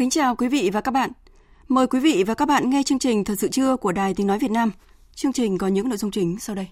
[0.00, 1.10] Kính chào quý vị và các bạn.
[1.68, 4.26] Mời quý vị và các bạn nghe chương trình Thật sự trưa của Đài Tiếng
[4.26, 4.70] Nói Việt Nam.
[5.14, 6.66] Chương trình có những nội dung chính sau đây.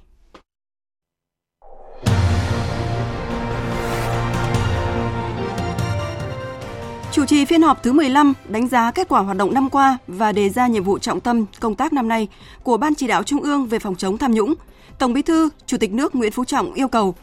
[7.12, 10.32] Chủ trì phiên họp thứ 15 đánh giá kết quả hoạt động năm qua và
[10.32, 12.28] đề ra nhiệm vụ trọng tâm công tác năm nay
[12.62, 14.54] của Ban chỉ đạo Trung ương về phòng chống tham nhũng,
[14.98, 17.14] Tổng Bí thư, Chủ tịch nước Nguyễn Phú Trọng yêu cầu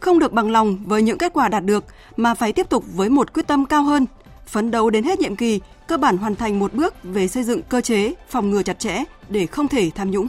[0.00, 1.84] không được bằng lòng với những kết quả đạt được
[2.16, 4.06] mà phải tiếp tục với một quyết tâm cao hơn,
[4.46, 7.62] phấn đấu đến hết nhiệm kỳ, cơ bản hoàn thành một bước về xây dựng
[7.62, 10.26] cơ chế phòng ngừa chặt chẽ để không thể tham nhũng.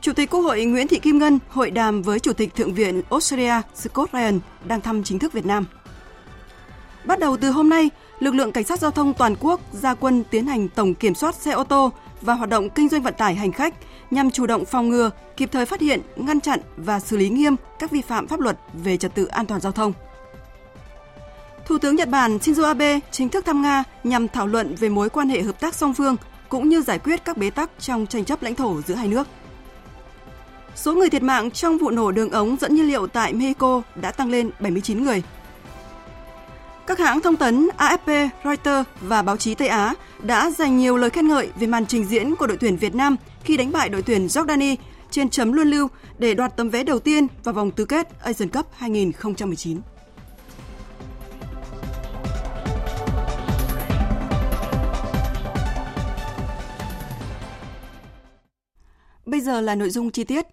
[0.00, 3.02] Chủ tịch Quốc hội Nguyễn Thị Kim Ngân hội đàm với Chủ tịch Thượng viện
[3.10, 5.66] Australia Scott Ryan đang thăm chính thức Việt Nam.
[7.04, 10.24] Bắt đầu từ hôm nay, lực lượng cảnh sát giao thông toàn quốc ra quân
[10.30, 13.34] tiến hành tổng kiểm soát xe ô tô và hoạt động kinh doanh vận tải
[13.34, 13.74] hành khách
[14.10, 17.56] nhằm chủ động phòng ngừa, kịp thời phát hiện, ngăn chặn và xử lý nghiêm
[17.78, 19.92] các vi phạm pháp luật về trật tự an toàn giao thông.
[21.66, 25.08] Thủ tướng Nhật Bản Shinzo Abe chính thức thăm Nga nhằm thảo luận về mối
[25.10, 26.16] quan hệ hợp tác song phương
[26.48, 29.26] cũng như giải quyết các bế tắc trong tranh chấp lãnh thổ giữa hai nước.
[30.74, 34.10] Số người thiệt mạng trong vụ nổ đường ống dẫn nhiên liệu tại Mexico đã
[34.10, 35.22] tăng lên 79 người.
[36.86, 41.10] Các hãng thông tấn AFP, Reuters và báo chí Tây Á đã dành nhiều lời
[41.10, 44.02] khen ngợi về màn trình diễn của đội tuyển Việt Nam khi đánh bại đội
[44.02, 44.76] tuyển Jordani
[45.10, 45.88] trên chấm luân lưu
[46.18, 49.80] để đoạt tấm vé đầu tiên vào vòng tứ kết Asian Cup 2019.
[59.26, 60.46] Bây giờ là nội dung chi tiết.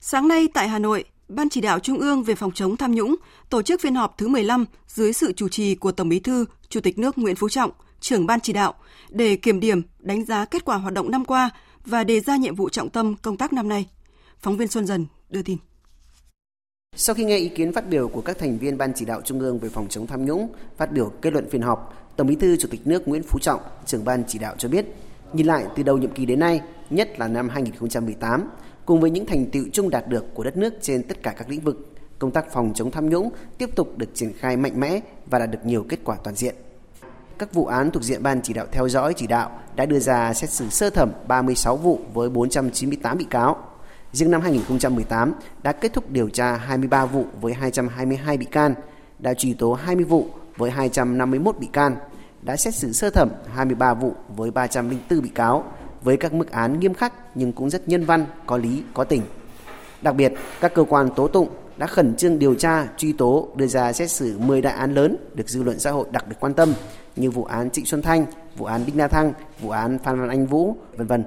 [0.00, 3.14] Sáng nay tại Hà Nội, Ban chỉ đạo Trung ương về phòng chống tham nhũng
[3.50, 6.80] tổ chức phiên họp thứ 15 dưới sự chủ trì của Tổng Bí thư, Chủ
[6.80, 7.70] tịch nước Nguyễn Phú Trọng,
[8.00, 8.74] trưởng ban chỉ đạo
[9.08, 11.50] để kiểm điểm, đánh giá kết quả hoạt động năm qua
[11.86, 13.88] và đề ra nhiệm vụ trọng tâm công tác năm nay.
[14.38, 15.56] Phóng viên Xuân Dần đưa tin.
[16.96, 19.40] Sau khi nghe ý kiến phát biểu của các thành viên Ban chỉ đạo Trung
[19.40, 22.56] ương về phòng chống tham nhũng, phát biểu kết luận phiên họp, Tổng Bí thư
[22.56, 24.86] Chủ tịch nước Nguyễn Phú Trọng, trưởng ban chỉ đạo cho biết,
[25.32, 26.60] nhìn lại từ đầu nhiệm kỳ đến nay,
[26.94, 28.48] nhất là năm 2018,
[28.86, 31.48] cùng với những thành tựu chung đạt được của đất nước trên tất cả các
[31.48, 35.00] lĩnh vực, công tác phòng chống tham nhũng tiếp tục được triển khai mạnh mẽ
[35.26, 36.54] và đạt được nhiều kết quả toàn diện.
[37.38, 40.34] Các vụ án thuộc diện ban chỉ đạo theo dõi chỉ đạo đã đưa ra
[40.34, 43.56] xét xử sơ thẩm 36 vụ với 498 bị cáo.
[44.12, 45.32] Riêng năm 2018
[45.62, 48.74] đã kết thúc điều tra 23 vụ với 222 bị can,
[49.18, 50.26] đã truy tố 20 vụ
[50.56, 51.96] với 251 bị can,
[52.42, 55.64] đã xét xử sơ thẩm 23 vụ với 304 bị cáo,
[56.02, 59.22] với các mức án nghiêm khắc nhưng cũng rất nhân văn, có lý, có tình.
[60.02, 63.66] Đặc biệt, các cơ quan tố tụng đã khẩn trương điều tra, truy tố, đưa
[63.66, 66.54] ra xét xử 10 đại án lớn được dư luận xã hội đặc biệt quan
[66.54, 66.74] tâm
[67.16, 68.26] như vụ án Trịnh Xuân Thanh,
[68.56, 71.24] vụ án Đinh La Thăng, vụ án Phan Văn Anh Vũ, vân vân.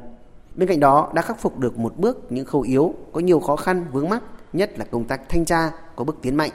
[0.55, 3.55] Bên cạnh đó đã khắc phục được một bước những khâu yếu, có nhiều khó
[3.55, 6.51] khăn vướng mắc, nhất là công tác thanh tra có bước tiến mạnh.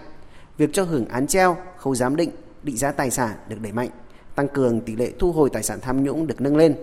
[0.58, 2.31] Việc cho hưởng án treo, khâu giám định,
[2.62, 3.88] định giá tài sản được đẩy mạnh,
[4.34, 6.76] tăng cường tỷ lệ thu hồi tài sản tham nhũng được nâng lên.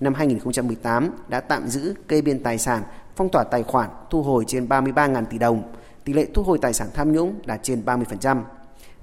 [0.00, 2.82] Năm 2018 đã tạm giữ kê biên tài sản,
[3.16, 5.62] phong tỏa tài khoản, thu hồi trên 33.000 tỷ đồng.
[6.04, 8.42] Tỷ lệ thu hồi tài sản tham nhũng đạt trên 30%.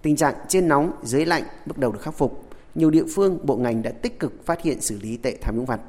[0.01, 2.43] Tình trạng trên nóng, dưới lạnh bước đầu được khắc phục.
[2.75, 5.65] Nhiều địa phương, bộ ngành đã tích cực phát hiện xử lý tệ tham nhũng
[5.65, 5.79] vặt.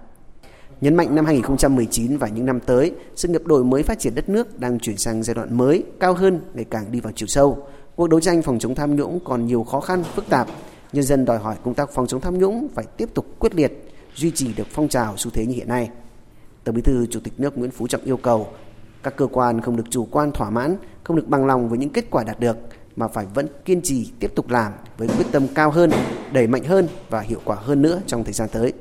[0.80, 4.28] Nhấn mạnh năm 2019 và những năm tới, sự nghiệp đổi mới phát triển đất
[4.28, 7.66] nước đang chuyển sang giai đoạn mới, cao hơn, ngày càng đi vào chiều sâu.
[7.96, 10.48] Cuộc đấu tranh phòng chống tham nhũng còn nhiều khó khăn, phức tạp.
[10.92, 13.91] Nhân dân đòi hỏi công tác phòng chống tham nhũng phải tiếp tục quyết liệt,
[14.14, 15.90] duy trì được phong trào xu thế như hiện nay.
[16.64, 18.48] Tổng Bí thư Chủ tịch nước Nguyễn Phú Trọng yêu cầu
[19.02, 21.90] các cơ quan không được chủ quan thỏa mãn, không được bằng lòng với những
[21.90, 22.56] kết quả đạt được
[22.96, 25.90] mà phải vẫn kiên trì tiếp tục làm với quyết tâm cao hơn,
[26.32, 28.72] đẩy mạnh hơn và hiệu quả hơn nữa trong thời gian tới.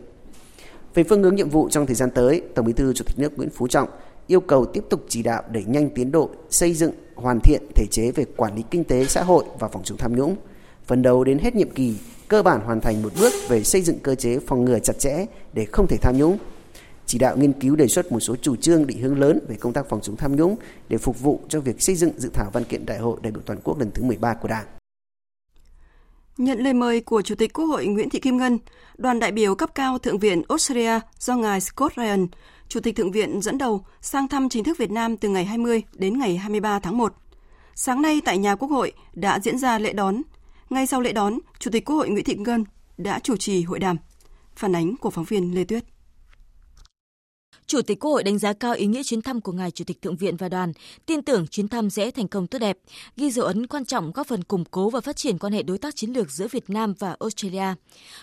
[0.93, 3.37] Về phương hướng nhiệm vụ trong thời gian tới, Tổng Bí thư Chủ tịch nước
[3.37, 3.89] Nguyễn Phú Trọng
[4.27, 7.85] yêu cầu tiếp tục chỉ đạo đẩy nhanh tiến độ xây dựng, hoàn thiện thể
[7.91, 10.35] chế về quản lý kinh tế xã hội và phòng chống tham nhũng,
[10.85, 11.95] phấn đấu đến hết nhiệm kỳ
[12.31, 15.25] cơ bản hoàn thành một bước về xây dựng cơ chế phòng ngừa chặt chẽ
[15.53, 16.37] để không thể tham nhũng,
[17.05, 19.73] chỉ đạo nghiên cứu đề xuất một số chủ trương định hướng lớn về công
[19.73, 20.55] tác phòng chống tham nhũng
[20.89, 23.41] để phục vụ cho việc xây dựng dự thảo văn kiện đại hội đại biểu
[23.45, 24.65] toàn quốc lần thứ 13 của Đảng.
[26.37, 28.59] Nhận lời mời của Chủ tịch Quốc hội Nguyễn Thị Kim Ngân,
[28.97, 32.27] đoàn đại biểu cấp cao Thượng viện Australia do ngài Scott Ryan,
[32.67, 35.81] Chủ tịch Thượng viện dẫn đầu sang thăm chính thức Việt Nam từ ngày 20
[35.93, 37.13] đến ngày 23 tháng 1.
[37.75, 40.21] Sáng nay tại nhà Quốc hội đã diễn ra lễ đón.
[40.71, 42.63] Ngay sau lễ đón, Chủ tịch Quốc hội Nguyễn Thị Kim Ngân
[42.97, 43.97] đã chủ trì hội đàm.
[44.55, 45.83] Phản ánh của phóng viên Lê Tuyết.
[47.71, 50.01] Chủ tịch Quốc hội đánh giá cao ý nghĩa chuyến thăm của ngài Chủ tịch
[50.01, 50.73] Thượng viện và đoàn,
[51.05, 52.77] tin tưởng chuyến thăm sẽ thành công tốt đẹp,
[53.17, 55.77] ghi dấu ấn quan trọng góp phần củng cố và phát triển quan hệ đối
[55.77, 57.73] tác chiến lược giữa Việt Nam và Australia.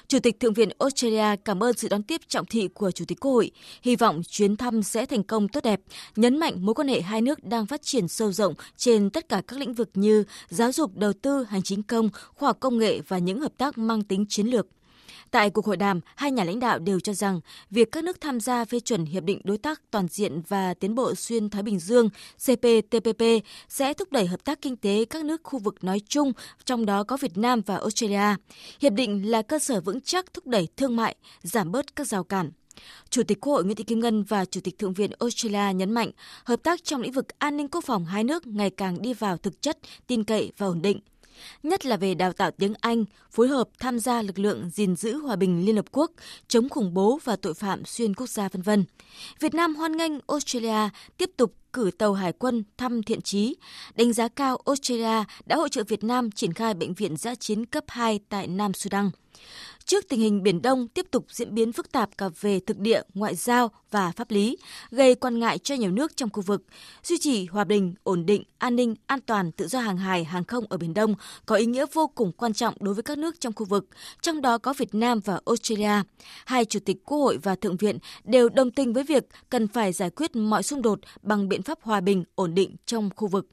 [0.09, 3.21] Chủ tịch Thượng viện Australia cảm ơn sự đón tiếp trọng thị của Chủ tịch
[3.21, 3.50] Quốc hội,
[3.83, 5.81] hy vọng chuyến thăm sẽ thành công tốt đẹp,
[6.17, 9.43] nhấn mạnh mối quan hệ hai nước đang phát triển sâu rộng trên tất cả
[9.47, 13.00] các lĩnh vực như giáo dục, đầu tư, hành chính công, khoa học công nghệ
[13.09, 14.67] và những hợp tác mang tính chiến lược.
[15.30, 17.40] Tại cuộc hội đàm, hai nhà lãnh đạo đều cho rằng
[17.70, 20.94] việc các nước tham gia phê chuẩn Hiệp định Đối tác Toàn diện và Tiến
[20.94, 23.22] bộ Xuyên Thái Bình Dương CPTPP
[23.69, 26.32] sẽ thúc đẩy hợp tác kinh tế các nước khu vực nói chung,
[26.64, 28.36] trong đó có Việt Nam và Australia.
[28.80, 32.25] Hiệp định là cơ sở vững chắc thúc đẩy thương mại, giảm bớt các rào
[32.25, 32.50] cản.
[33.10, 35.92] Chủ tịch Quốc hội Nguyễn Thị Kim Ngân và Chủ tịch Thượng viện Australia nhấn
[35.92, 36.10] mạnh
[36.44, 39.36] hợp tác trong lĩnh vực an ninh quốc phòng hai nước ngày càng đi vào
[39.36, 41.00] thực chất, tin cậy và ổn định
[41.62, 45.19] nhất là về đào tạo tiếng Anh, phối hợp tham gia lực lượng gìn giữ
[45.19, 46.11] hòa bình Liên Hợp Quốc,
[46.49, 48.70] chống khủng bố và tội phạm xuyên quốc gia v.v.
[49.40, 53.56] Việt Nam hoan nghênh Australia tiếp tục cử tàu hải quân thăm thiện trí,
[53.94, 57.67] đánh giá cao Australia đã hỗ trợ Việt Nam triển khai bệnh viện giã chiến
[57.67, 59.11] cấp 2 tại Nam Sudan.
[59.85, 63.03] Trước tình hình Biển Đông tiếp tục diễn biến phức tạp cả về thực địa,
[63.15, 64.56] ngoại giao và pháp lý,
[64.91, 66.62] gây quan ngại cho nhiều nước trong khu vực,
[67.05, 70.44] duy trì hòa bình, ổn định, an ninh, an toàn, tự do hàng hải, hàng
[70.44, 71.14] không ở Biển Đông
[71.47, 73.87] có ý nghĩa vô cùng quan trọng đối với các nước trong khu vực,
[74.23, 76.03] trong đó có Việt Nam và Australia.
[76.47, 79.93] Hai Chủ tịch Quốc hội và Thượng viện đều đồng tình với việc cần phải
[79.93, 83.46] giải quyết mọi xung đột bằng biện pháp hòa bình, ổn định trong khu vực.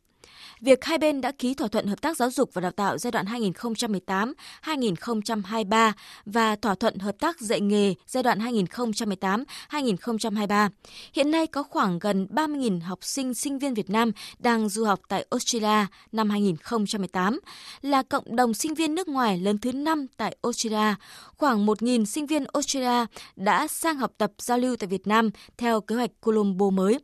[0.62, 3.12] Việc hai bên đã ký thỏa thuận hợp tác giáo dục và đào tạo giai
[3.12, 5.92] đoạn 2018-2023
[6.26, 10.70] và thỏa thuận hợp tác dạy nghề giai đoạn 2018-2023.
[11.14, 15.00] Hiện nay có khoảng gần 30.000 học sinh sinh viên Việt Nam đang du học
[15.08, 17.40] tại Australia năm 2018,
[17.82, 20.96] là cộng đồng sinh viên nước ngoài lớn thứ 5 tại Australia.
[21.38, 23.06] Khoảng 1.000 sinh viên Australia
[23.36, 27.00] đã sang học tập giao lưu tại Việt Nam theo kế hoạch Colombo mới.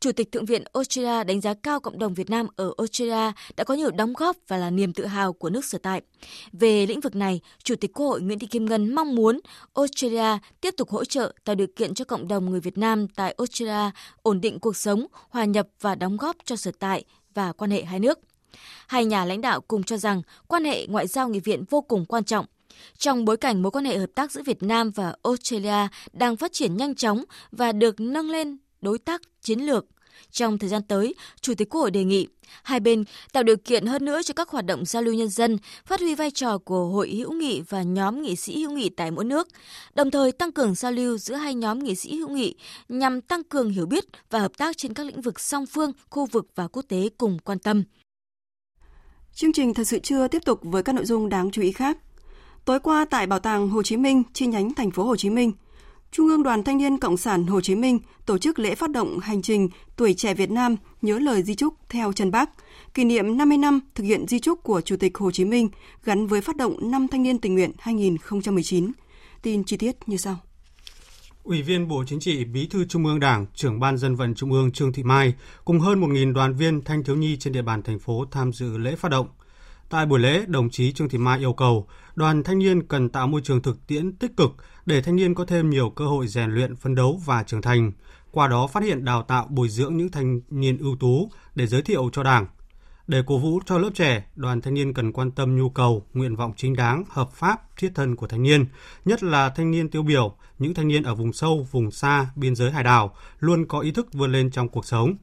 [0.00, 3.64] Chủ tịch Thượng viện Australia đánh giá cao cộng đồng Việt Nam ở Australia đã
[3.64, 6.02] có nhiều đóng góp và là niềm tự hào của nước sở tại.
[6.52, 9.40] Về lĩnh vực này, Chủ tịch Quốc hội Nguyễn Thị Kim Ngân mong muốn
[9.74, 13.34] Australia tiếp tục hỗ trợ tạo điều kiện cho cộng đồng người Việt Nam tại
[13.38, 13.90] Australia
[14.22, 17.84] ổn định cuộc sống, hòa nhập và đóng góp cho sở tại và quan hệ
[17.84, 18.18] hai nước.
[18.86, 22.04] Hai nhà lãnh đạo cùng cho rằng quan hệ ngoại giao nghị viện vô cùng
[22.04, 22.46] quan trọng
[22.98, 26.52] trong bối cảnh mối quan hệ hợp tác giữa Việt Nam và Australia đang phát
[26.52, 29.86] triển nhanh chóng và được nâng lên đối tác chiến lược.
[30.30, 32.26] Trong thời gian tới, Chủ tịch Quốc hội đề nghị
[32.62, 35.58] hai bên tạo điều kiện hơn nữa cho các hoạt động giao lưu nhân dân,
[35.86, 39.10] phát huy vai trò của hội hữu nghị và nhóm nghị sĩ hữu nghị tại
[39.10, 39.48] mỗi nước,
[39.94, 42.54] đồng thời tăng cường giao lưu giữa hai nhóm nghị sĩ hữu nghị
[42.88, 46.26] nhằm tăng cường hiểu biết và hợp tác trên các lĩnh vực song phương, khu
[46.26, 47.84] vực và quốc tế cùng quan tâm.
[49.34, 51.98] Chương trình thật sự chưa tiếp tục với các nội dung đáng chú ý khác.
[52.64, 55.52] Tối qua tại Bảo tàng Hồ Chí Minh chi nhánh thành phố Hồ Chí Minh,
[56.12, 59.18] Trung ương Đoàn Thanh niên Cộng sản Hồ Chí Minh tổ chức lễ phát động
[59.18, 62.50] hành trình Tuổi trẻ Việt Nam nhớ lời di trúc theo chân Bác,
[62.94, 65.68] kỷ niệm 50 năm thực hiện di trúc của Chủ tịch Hồ Chí Minh
[66.04, 68.92] gắn với phát động năm thanh niên tình nguyện 2019.
[69.42, 70.36] Tin chi tiết như sau.
[71.42, 74.52] Ủy viên Bộ Chính trị, Bí thư Trung ương Đảng, trưởng ban dân vận Trung
[74.52, 77.82] ương Trương Thị Mai cùng hơn 1.000 đoàn viên thanh thiếu nhi trên địa bàn
[77.82, 79.28] thành phố tham dự lễ phát động.
[79.88, 83.26] Tại buổi lễ, đồng chí Trương Thị Mai yêu cầu đoàn thanh niên cần tạo
[83.26, 84.50] môi trường thực tiễn tích cực
[84.90, 87.92] để thanh niên có thêm nhiều cơ hội rèn luyện, phân đấu và trưởng thành,
[88.30, 91.82] qua đó phát hiện đào tạo bồi dưỡng những thanh niên ưu tú để giới
[91.82, 92.46] thiệu cho Đảng.
[93.06, 96.36] Để cổ vũ cho lớp trẻ, đoàn thanh niên cần quan tâm nhu cầu, nguyện
[96.36, 98.66] vọng chính đáng, hợp pháp, thiết thân của thanh niên,
[99.04, 102.54] nhất là thanh niên tiêu biểu, những thanh niên ở vùng sâu, vùng xa, biên
[102.54, 105.14] giới hải đảo, luôn có ý thức vươn lên trong cuộc sống.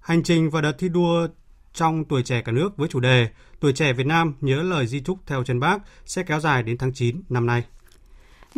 [0.00, 1.28] Hành trình và đợt thi đua
[1.72, 3.28] trong tuổi trẻ cả nước với chủ đề
[3.60, 6.78] Tuổi trẻ Việt Nam nhớ lời di trúc theo chân bác sẽ kéo dài đến
[6.78, 7.64] tháng 9 năm nay.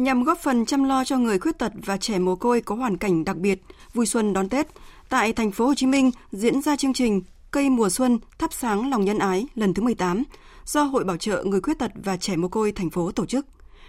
[0.00, 2.96] Nhằm góp phần chăm lo cho người khuyết tật và trẻ mồ côi có hoàn
[2.96, 3.62] cảnh đặc biệt,
[3.94, 4.66] vui xuân đón Tết,
[5.08, 8.90] tại thành phố Hồ Chí Minh diễn ra chương trình Cây mùa xuân thắp sáng
[8.90, 10.22] lòng nhân ái lần thứ 18
[10.66, 13.46] do Hội Bảo trợ người khuyết tật và trẻ mồ côi thành phố tổ chức.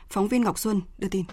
[0.09, 1.23] Phóng viên Ngọc Xuân đưa tin.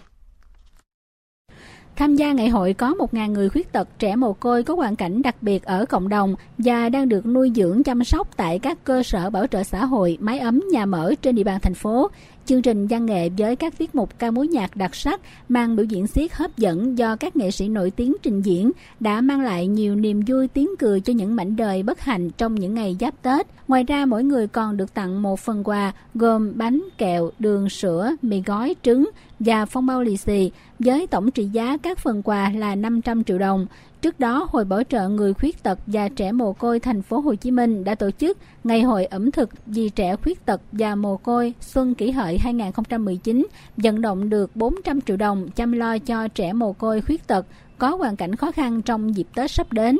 [1.95, 5.21] Tham gia ngày hội có 1.000 người khuyết tật trẻ mồ côi có hoàn cảnh
[5.21, 9.03] đặc biệt ở cộng đồng và đang được nuôi dưỡng chăm sóc tại các cơ
[9.03, 12.09] sở bảo trợ xã hội, mái ấm, nhà mở trên địa bàn thành phố
[12.49, 15.85] Chương trình văn nghệ với các tiết mục ca mối nhạc đặc sắc mang biểu
[15.85, 19.67] diễn xiết hấp dẫn do các nghệ sĩ nổi tiếng trình diễn đã mang lại
[19.67, 23.21] nhiều niềm vui tiếng cười cho những mảnh đời bất hạnh trong những ngày giáp
[23.21, 23.47] Tết.
[23.67, 28.11] Ngoài ra mỗi người còn được tặng một phần quà gồm bánh, kẹo, đường, sữa,
[28.21, 32.51] mì gói, trứng và phong bao lì xì với tổng trị giá các phần quà
[32.55, 33.67] là 500 triệu đồng.
[34.01, 37.35] Trước đó, Hội Bảo trợ người khuyết tật và trẻ mồ côi thành phố Hồ
[37.35, 41.17] Chí Minh đã tổ chức Ngày hội ẩm thực vì trẻ khuyết tật và mồ
[41.17, 46.53] côi Xuân Kỷ Hợi 2019, vận động được 400 triệu đồng chăm lo cho trẻ
[46.53, 47.45] mồ côi khuyết tật
[47.77, 49.99] có hoàn cảnh khó khăn trong dịp Tết sắp đến.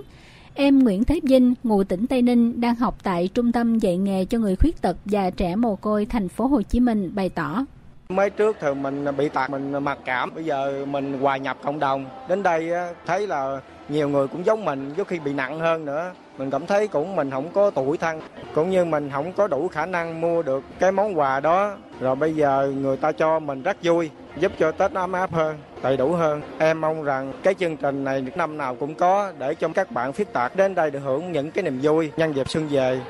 [0.53, 4.25] Em Nguyễn Thế Vinh, ngụ tỉnh Tây Ninh đang học tại Trung tâm dạy nghề
[4.25, 7.65] cho người khuyết tật và trẻ mồ côi thành phố Hồ Chí Minh bày tỏ.
[8.13, 11.79] Mới trước thì mình bị tạt mình mặc cảm, bây giờ mình hòa nhập cộng
[11.79, 12.05] đồng.
[12.29, 12.71] Đến đây
[13.05, 16.11] thấy là nhiều người cũng giống mình, có khi bị nặng hơn nữa.
[16.37, 18.21] Mình cảm thấy cũng mình không có tuổi thân,
[18.55, 21.77] cũng như mình không có đủ khả năng mua được cái món quà đó.
[21.99, 25.57] Rồi bây giờ người ta cho mình rất vui, giúp cho Tết ấm áp hơn,
[25.81, 26.41] đầy đủ hơn.
[26.57, 30.13] Em mong rằng cái chương trình này năm nào cũng có để cho các bạn
[30.13, 33.01] khuyết tật đến đây được hưởng những cái niềm vui nhân dịp xuân về.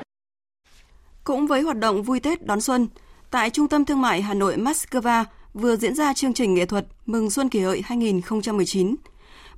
[1.24, 2.86] Cũng với hoạt động vui Tết đón xuân,
[3.30, 6.86] tại Trung tâm Thương mại Hà Nội Moscow vừa diễn ra chương trình nghệ thuật
[7.06, 8.94] Mừng Xuân Kỷ Hợi 2019.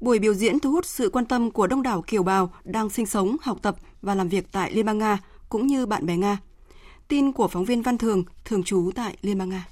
[0.01, 3.07] Buổi biểu diễn thu hút sự quan tâm của đông đảo kiều bào đang sinh
[3.07, 6.39] sống, học tập và làm việc tại Liên bang Nga cũng như bạn bè Nga.
[7.09, 9.67] Tin của phóng viên Văn Thường, thường trú tại Liên bang Nga.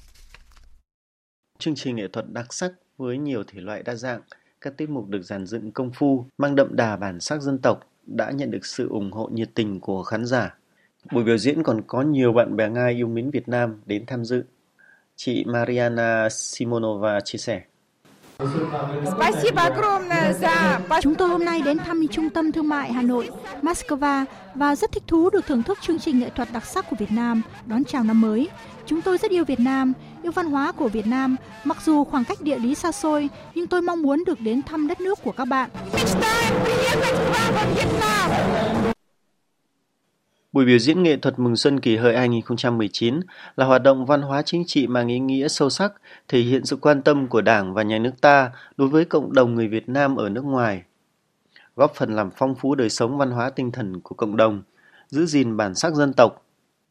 [1.59, 4.21] Chương trình nghệ thuật đặc sắc với nhiều thể loại đa dạng,
[4.61, 7.80] các tiết mục được dàn dựng công phu, mang đậm đà bản sắc dân tộc
[8.07, 10.60] đã nhận được sự ủng hộ nhiệt tình của khán giả.
[11.12, 14.25] Buổi biểu diễn còn có nhiều bạn bè Nga yêu mến Việt Nam đến tham
[14.25, 14.45] dự.
[15.16, 17.62] Chị Mariana Simonova chia sẻ.
[21.02, 23.30] Chúng tôi hôm nay đến thăm Trung tâm Thương mại Hà Nội,
[23.62, 26.97] Moscow và rất thích thú được thưởng thức chương trình nghệ thuật đặc sắc của
[26.99, 28.49] Việt Nam đón chào năm mới.
[28.87, 29.92] Chúng tôi rất yêu Việt Nam,
[30.23, 31.37] yêu văn hóa của Việt Nam.
[31.64, 34.88] Mặc dù khoảng cách địa lý xa xôi, nhưng tôi mong muốn được đến thăm
[34.88, 35.71] đất nước của các bạn.
[40.52, 43.21] Buổi biểu diễn nghệ thuật Mừng Xuân Kỷ Hợi 2019
[43.57, 45.92] là hoạt động văn hóa chính trị mang ý nghĩa sâu sắc,
[46.28, 49.54] thể hiện sự quan tâm của Đảng và Nhà nước ta đối với cộng đồng
[49.54, 50.83] người Việt Nam ở nước ngoài,
[51.76, 54.62] góp phần làm phong phú đời sống văn hóa tinh thần của cộng đồng,
[55.09, 56.47] giữ gìn bản sắc dân tộc,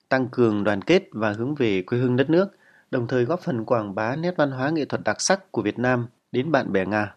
[0.10, 2.48] tăng cường đoàn kết và hướng về quê hương đất nước,
[2.92, 5.80] đồng thời góp phần quảng bá nét văn hóa nghệ thuật đặc sắc của Việt
[5.80, 7.14] Nam đến bạn bè Nga.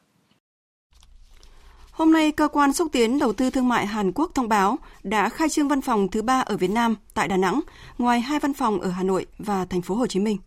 [1.93, 5.29] Hôm nay, Cơ quan xúc tiến đầu tư thương mại Hàn Quốc thông báo đã
[5.29, 7.61] khai trương văn phòng thứ ba ở Việt Nam tại Đà Nẵng,
[7.99, 10.39] ngoài hai văn phòng ở Hà Nội và thành phố Hồ Chí Minh.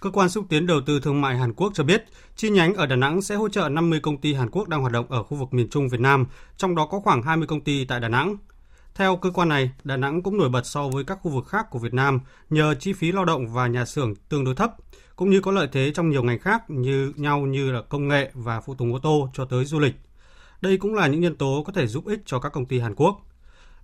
[0.00, 2.04] Cơ quan xúc tiến đầu tư thương mại Hàn Quốc cho biết,
[2.36, 4.92] chi nhánh ở Đà Nẵng sẽ hỗ trợ 50 công ty Hàn Quốc đang hoạt
[4.92, 7.84] động ở khu vực miền Trung Việt Nam, trong đó có khoảng 20 công ty
[7.84, 8.36] tại Đà Nẵng.
[8.94, 11.66] Theo cơ quan này, Đà Nẵng cũng nổi bật so với các khu vực khác
[11.70, 14.74] của Việt Nam nhờ chi phí lao động và nhà xưởng tương đối thấp,
[15.16, 18.30] cũng như có lợi thế trong nhiều ngành khác như nhau như là công nghệ
[18.34, 19.94] và phụ tùng ô tô cho tới du lịch.
[20.62, 22.94] Đây cũng là những nhân tố có thể giúp ích cho các công ty Hàn
[22.94, 23.26] Quốc.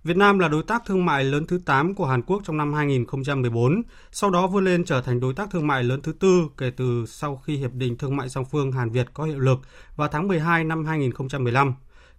[0.03, 2.73] Việt Nam là đối tác thương mại lớn thứ 8 của Hàn Quốc trong năm
[2.73, 3.81] 2014,
[4.11, 7.05] sau đó vươn lên trở thành đối tác thương mại lớn thứ tư kể từ
[7.07, 9.59] sau khi Hiệp định Thương mại song phương Hàn Việt có hiệu lực
[9.95, 11.73] vào tháng 12 năm 2015.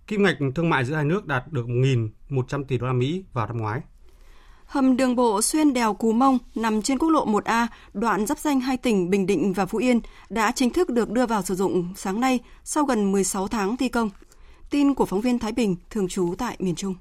[0.07, 3.47] Kim ngạch thương mại giữa hai nước đạt được 1.100 tỷ đô la Mỹ vào
[3.47, 3.81] năm ngoái.
[4.67, 8.61] Hầm đường bộ xuyên đèo Cù Mông nằm trên quốc lộ 1A, đoạn giáp danh
[8.61, 10.01] hai tỉnh Bình Định và Phú Yên
[10.31, 13.89] đã chính thức được đưa vào sử dụng sáng nay sau gần 16 tháng thi
[13.89, 14.11] công.
[14.71, 16.95] Tin của phóng viên Thái Bình, thường trú tại miền Trung.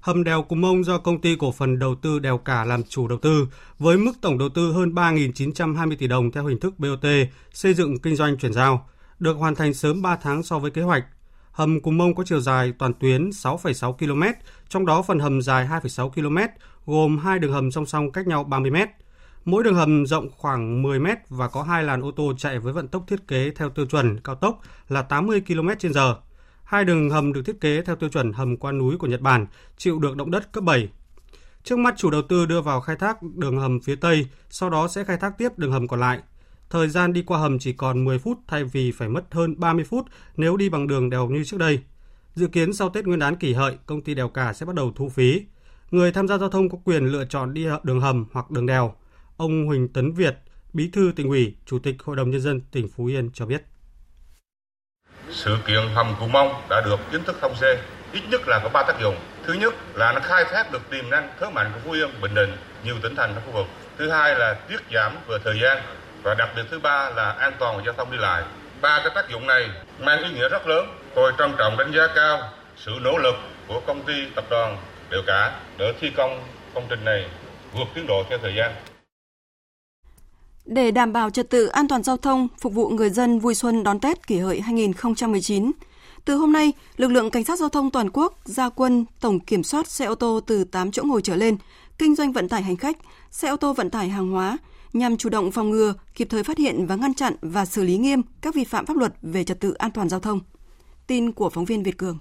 [0.00, 3.08] Hầm đèo Cù Mông do công ty cổ phần đầu tư đèo cả làm chủ
[3.08, 7.06] đầu tư với mức tổng đầu tư hơn 3.920 tỷ đồng theo hình thức BOT
[7.52, 8.88] xây dựng kinh doanh chuyển giao,
[9.18, 11.04] được hoàn thành sớm 3 tháng so với kế hoạch.
[11.52, 14.22] Hầm Cù Mông có chiều dài toàn tuyến 6,6 km,
[14.68, 16.38] trong đó phần hầm dài 2,6 km,
[16.86, 18.76] gồm hai đường hầm song song cách nhau 30 m.
[19.44, 22.72] Mỗi đường hầm rộng khoảng 10 m và có hai làn ô tô chạy với
[22.72, 26.14] vận tốc thiết kế theo tiêu chuẩn cao tốc là 80 km/h.
[26.70, 29.46] Hai đường hầm được thiết kế theo tiêu chuẩn hầm qua núi của Nhật Bản,
[29.76, 30.88] chịu được động đất cấp 7.
[31.64, 34.88] Trước mắt chủ đầu tư đưa vào khai thác đường hầm phía Tây, sau đó
[34.88, 36.20] sẽ khai thác tiếp đường hầm còn lại.
[36.70, 39.84] Thời gian đi qua hầm chỉ còn 10 phút thay vì phải mất hơn 30
[39.84, 41.80] phút nếu đi bằng đường đèo như trước đây.
[42.34, 44.92] Dự kiến sau Tết Nguyên đán kỷ hợi, công ty đèo cả sẽ bắt đầu
[44.96, 45.42] thu phí.
[45.90, 48.94] Người tham gia giao thông có quyền lựa chọn đi đường hầm hoặc đường đèo.
[49.36, 50.38] Ông Huỳnh Tấn Việt,
[50.72, 53.62] Bí thư tỉnh ủy, Chủ tịch Hội đồng Nhân dân tỉnh Phú Yên cho biết.
[55.32, 57.76] Sự kiện hầm Cù Mông đã được chính thức thông xe,
[58.12, 59.16] ít nhất là có ba tác dụng.
[59.46, 62.34] Thứ nhất là nó khai thác được tiềm năng thế mạnh của Phú Yên, Bình
[62.34, 63.66] Định, nhiều tỉnh thành trong khu vực.
[63.98, 65.82] Thứ hai là tiết giảm về thời gian
[66.22, 68.42] và đặc biệt thứ ba là an toàn về giao thông đi lại.
[68.80, 70.86] Ba cái tác dụng này mang ý nghĩa rất lớn.
[71.14, 73.34] Tôi trân trọng đánh giá cao sự nỗ lực
[73.68, 74.76] của công ty tập đoàn
[75.10, 76.44] Đều Cả để thi công
[76.74, 77.26] công trình này
[77.72, 78.89] vượt tiến độ theo thời gian.
[80.64, 83.82] Để đảm bảo trật tự an toàn giao thông, phục vụ người dân vui xuân
[83.82, 85.72] đón Tết kỷ hợi 2019,
[86.24, 89.62] từ hôm nay, lực lượng cảnh sát giao thông toàn quốc ra quân tổng kiểm
[89.62, 91.56] soát xe ô tô từ 8 chỗ ngồi trở lên,
[91.98, 92.96] kinh doanh vận tải hành khách,
[93.30, 94.58] xe ô tô vận tải hàng hóa
[94.92, 97.98] nhằm chủ động phòng ngừa, kịp thời phát hiện và ngăn chặn và xử lý
[97.98, 100.40] nghiêm các vi phạm pháp luật về trật tự an toàn giao thông.
[101.06, 102.18] Tin của phóng viên Việt Cường.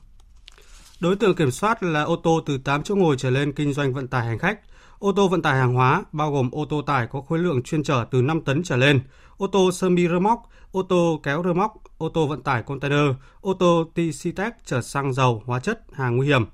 [1.00, 3.94] Đối tượng kiểm soát là ô tô từ 8 chỗ ngồi trở lên kinh doanh
[3.94, 4.60] vận tải hành khách,
[5.00, 7.84] ô tô vận tải hàng hóa bao gồm ô tô tải có khối lượng chuyên
[7.84, 9.02] chở từ 5 tấn trở lên,
[9.38, 13.16] ô tô semi rơ móc, ô tô kéo rơ móc, ô tô vận tải container,
[13.42, 16.46] ô tô TC-Tech chở xăng dầu, hóa chất, hàng nguy hiểm.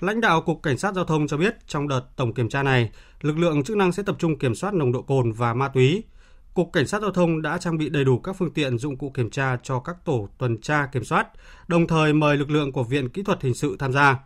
[0.00, 2.90] Lãnh đạo Cục Cảnh sát Giao thông cho biết trong đợt tổng kiểm tra này,
[3.20, 6.02] lực lượng chức năng sẽ tập trung kiểm soát nồng độ cồn và ma túy.
[6.54, 9.10] Cục Cảnh sát Giao thông đã trang bị đầy đủ các phương tiện dụng cụ
[9.10, 11.28] kiểm tra cho các tổ tuần tra kiểm soát,
[11.68, 14.18] đồng thời mời lực lượng của Viện Kỹ thuật Hình sự tham gia.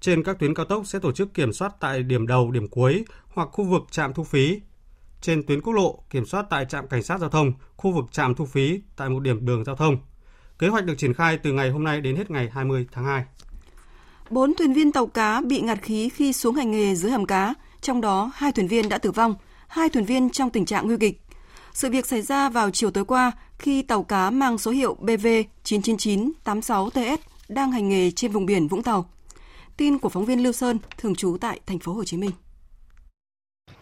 [0.00, 3.04] Trên các tuyến cao tốc sẽ tổ chức kiểm soát tại điểm đầu, điểm cuối
[3.28, 4.60] hoặc khu vực trạm thu phí.
[5.20, 8.34] Trên tuyến quốc lộ, kiểm soát tại trạm cảnh sát giao thông, khu vực trạm
[8.34, 9.96] thu phí tại một điểm đường giao thông.
[10.58, 13.24] Kế hoạch được triển khai từ ngày hôm nay đến hết ngày 20 tháng 2.
[14.30, 17.54] Bốn thuyền viên tàu cá bị ngạt khí khi xuống hành nghề dưới hầm cá,
[17.80, 19.34] trong đó hai thuyền viên đã tử vong,
[19.68, 21.20] hai thuyền viên trong tình trạng nguy kịch.
[21.72, 25.26] Sự việc xảy ra vào chiều tối qua khi tàu cá mang số hiệu BV
[25.64, 27.16] 99986TS
[27.48, 29.10] đang hành nghề trên vùng biển Vũng Tàu.
[29.80, 32.30] Tin của phóng viên Lưu Sơn, thường trú tại thành phố Hồ Chí Minh.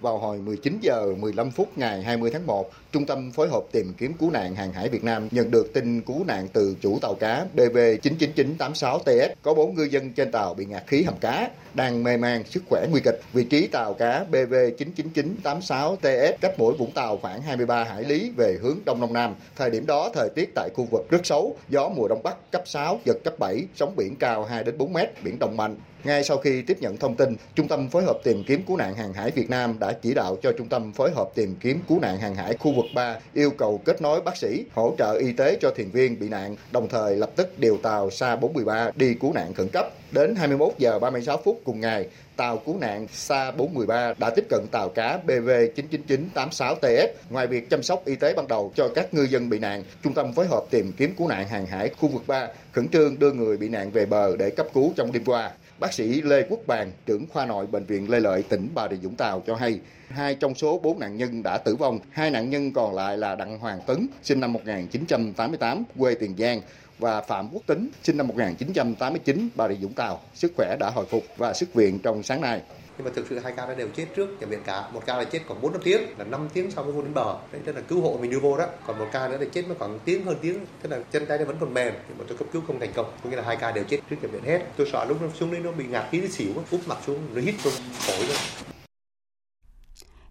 [0.01, 3.93] Vào hồi 19 giờ 15 phút ngày 20 tháng 1, Trung tâm phối hợp tìm
[3.99, 7.15] kiếm cứu nạn hàng hải Việt Nam nhận được tin cứu nạn từ chủ tàu
[7.15, 12.05] cá BV 99986TS có 4 ngư dân trên tàu bị ngạt khí hầm cá, đang
[12.05, 13.21] mê man, sức khỏe nguy kịch.
[13.33, 18.59] Vị trí tàu cá BV 99986TS cách mỗi Vũng Tàu khoảng 23 hải lý về
[18.63, 19.35] hướng đông đông nam.
[19.57, 22.63] Thời điểm đó thời tiết tại khu vực rất xấu, gió mùa đông bắc cấp
[22.67, 25.77] 6, giật cấp 7, sóng biển cao 2 đến 4 mét, biển động mạnh.
[26.05, 28.95] Ngay sau khi tiếp nhận thông tin, Trung tâm phối hợp tìm kiếm cứu nạn
[28.95, 32.01] hàng hải Việt Nam đã chỉ đạo cho Trung tâm phối hợp tìm kiếm cứu
[32.01, 35.33] nạn hàng hải khu vực 3 yêu cầu kết nối bác sĩ, hỗ trợ y
[35.33, 39.15] tế cho thuyền viên bị nạn, đồng thời lập tức điều tàu SA 413 đi
[39.15, 39.89] cứu nạn khẩn cấp.
[40.13, 44.67] Đến 21 giờ 36 phút cùng ngày, tàu cứu nạn SA 413 đã tiếp cận
[44.71, 47.09] tàu cá BV 99986TS.
[47.31, 50.15] Ngoài việc chăm sóc y tế ban đầu cho các ngư dân bị nạn, Trung
[50.15, 53.33] tâm phối hợp tìm kiếm cứu nạn hàng hải khu vực 3 khẩn trương đưa
[53.33, 55.51] người bị nạn về bờ để cấp cứu trong đêm qua.
[55.79, 58.97] Bác sĩ Lê Quốc Bàn, trưởng khoa nội Bệnh viện Lê Lợi, tỉnh Bà Rịa
[58.97, 62.51] Vũng Tàu cho hay, hai trong số bốn nạn nhân đã tử vong, hai nạn
[62.51, 66.61] nhân còn lại là Đặng Hoàng Tấn, sinh năm 1988, quê Tiền Giang,
[66.99, 71.07] và Phạm Quốc Tính, sinh năm 1989, Bà Rịa Vũng Tàu, sức khỏe đã hồi
[71.11, 72.63] phục và xuất viện trong sáng nay
[72.99, 74.89] nhưng mà thực sự hai ca đã đều chết trước nhập viện cả.
[74.93, 77.15] Một ca là chết còn 4 năm tiếng, là 5 tiếng sau mới vô đến
[77.15, 77.35] bờ.
[77.53, 78.67] Đấy, tức là cứu hộ mình đưa vô đó.
[78.87, 81.39] Còn một ca nữa là chết mới khoảng tiếng hơn tiếng, tức là chân tay
[81.39, 81.95] nó vẫn còn mềm.
[82.09, 84.01] Nhưng mà tôi cấp cứu không thành công, có nghĩa là hai ca đều chết
[84.11, 84.65] trước nhập viện hết.
[84.77, 87.19] Tôi sợ lúc nó xuống đấy nó bị ngạt khí nó xỉu úp mặt xuống,
[87.35, 88.37] nó hít trong phổi luôn.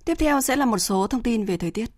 [0.06, 1.90] Tiếp theo sẽ là một số thông tin về thời tiết.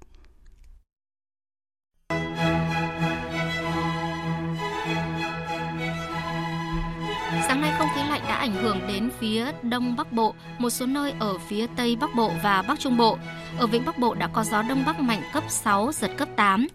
[9.20, 12.98] Phía Đông Bắc Bộ, một số nơi ở phía Tây Bắc Bộ và Bắc Trung
[12.98, 13.18] Bộ.
[13.58, 16.68] Ở Vịnh Bắc Bộ đã có gió Đông Bắc mạnh cấp 6, giật cấp 8.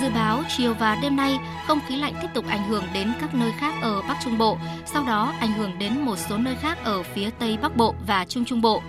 [0.00, 3.34] Dự báo chiều và đêm nay, không khí lạnh tiếp tục ảnh hưởng đến các
[3.34, 6.78] nơi khác ở Bắc Trung Bộ, sau đó ảnh hưởng đến một số nơi khác
[6.84, 8.82] ở phía Tây Bắc Bộ và Trung Trung Bộ.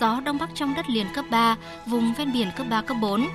[0.00, 3.28] Gió Đông Bắc trong đất liền cấp 3, vùng ven biển cấp 3, cấp 4.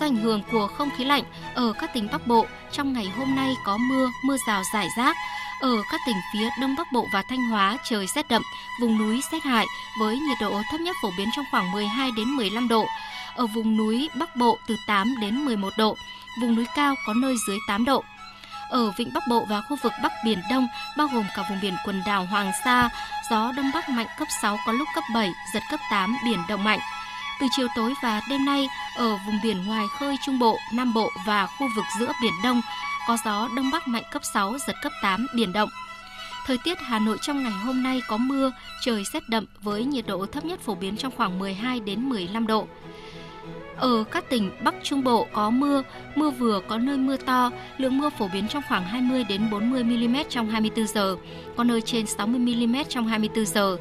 [0.00, 1.24] Do ảnh hưởng của không khí lạnh,
[1.54, 5.16] ở các tỉnh Bắc Bộ, trong ngày hôm nay có mưa, mưa rào rải rác,
[5.60, 8.42] ở các tỉnh phía Đông Bắc Bộ và Thanh Hóa trời rét đậm,
[8.80, 9.66] vùng núi rét hại
[9.98, 12.86] với nhiệt độ thấp nhất phổ biến trong khoảng 12 đến 15 độ.
[13.34, 15.96] Ở vùng núi Bắc Bộ từ 8 đến 11 độ,
[16.40, 18.04] vùng núi cao có nơi dưới 8 độ.
[18.68, 21.76] Ở vịnh Bắc Bộ và khu vực Bắc Biển Đông, bao gồm cả vùng biển
[21.84, 22.88] quần đảo Hoàng Sa,
[23.30, 26.64] gió Đông Bắc mạnh cấp 6 có lúc cấp 7, giật cấp 8, biển động
[26.64, 26.80] mạnh.
[27.40, 31.10] Từ chiều tối và đêm nay, ở vùng biển ngoài khơi Trung Bộ, Nam Bộ
[31.26, 32.60] và khu vực giữa Biển Đông,
[33.08, 35.68] có gió Đông Bắc mạnh cấp 6, giật cấp 8, biển động.
[36.46, 40.06] Thời tiết Hà Nội trong ngày hôm nay có mưa, trời rét đậm với nhiệt
[40.06, 42.66] độ thấp nhất phổ biến trong khoảng 12 đến 15 độ.
[43.76, 45.82] Ở các tỉnh Bắc Trung Bộ có mưa,
[46.14, 49.84] mưa vừa có nơi mưa to, lượng mưa phổ biến trong khoảng 20 đến 40
[49.84, 51.16] mm trong 24 giờ,
[51.56, 53.76] có nơi trên 60 mm trong 24 giờ.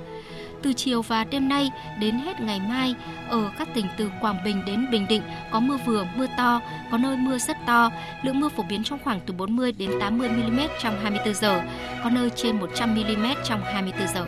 [0.63, 2.95] Từ chiều và đêm nay đến hết ngày mai,
[3.29, 5.21] ở các tỉnh từ Quảng Bình đến Bình Định
[5.51, 7.91] có mưa vừa, mưa to, có nơi mưa rất to,
[8.23, 11.61] lượng mưa phổ biến trong khoảng từ 40 đến 80 mm trong 24 giờ,
[12.03, 14.27] có nơi trên 100 mm trong 24 giờ.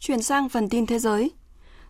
[0.00, 1.30] Chuyển sang phần tin thế giới.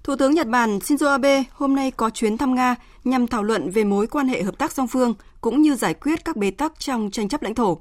[0.05, 3.71] Thủ tướng Nhật Bản Shinzo Abe hôm nay có chuyến thăm Nga nhằm thảo luận
[3.71, 6.79] về mối quan hệ hợp tác song phương cũng như giải quyết các bế tắc
[6.79, 7.79] trong tranh chấp lãnh thổ.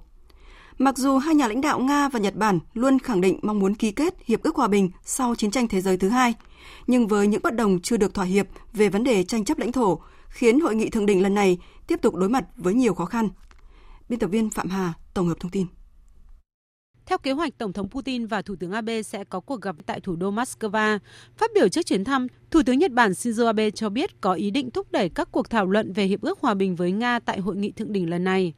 [0.78, 3.76] Mặc dù hai nhà lãnh đạo Nga và Nhật Bản luôn khẳng định mong muốn
[3.76, 6.34] ký kết hiệp ước hòa bình sau chiến tranh thế giới thứ hai,
[6.88, 9.72] nhưng với những bất đồng chưa được thỏa hiệp về vấn đề tranh chấp lãnh
[9.72, 11.58] thổ, khiến hội nghị thượng đỉnh lần này
[11.88, 13.30] tiếp tục đối mặt với nhiều khó khăn.
[14.10, 15.68] Biên tập viên Phạm Hà tổng hợp thông tin.
[17.06, 20.00] Theo kế hoạch, Tổng thống Putin và Thủ tướng Abe sẽ có cuộc gặp tại
[20.00, 21.00] thủ đô Moscow.
[21.38, 24.52] Phát biểu trước chuyến thăm, Thủ tướng Nhật Bản Shinzo Abe cho biết có ý
[24.52, 27.40] định thúc đẩy các cuộc thảo luận về hiệp ước hòa bình với Nga tại
[27.40, 28.54] hội nghị thượng đỉnh lần này.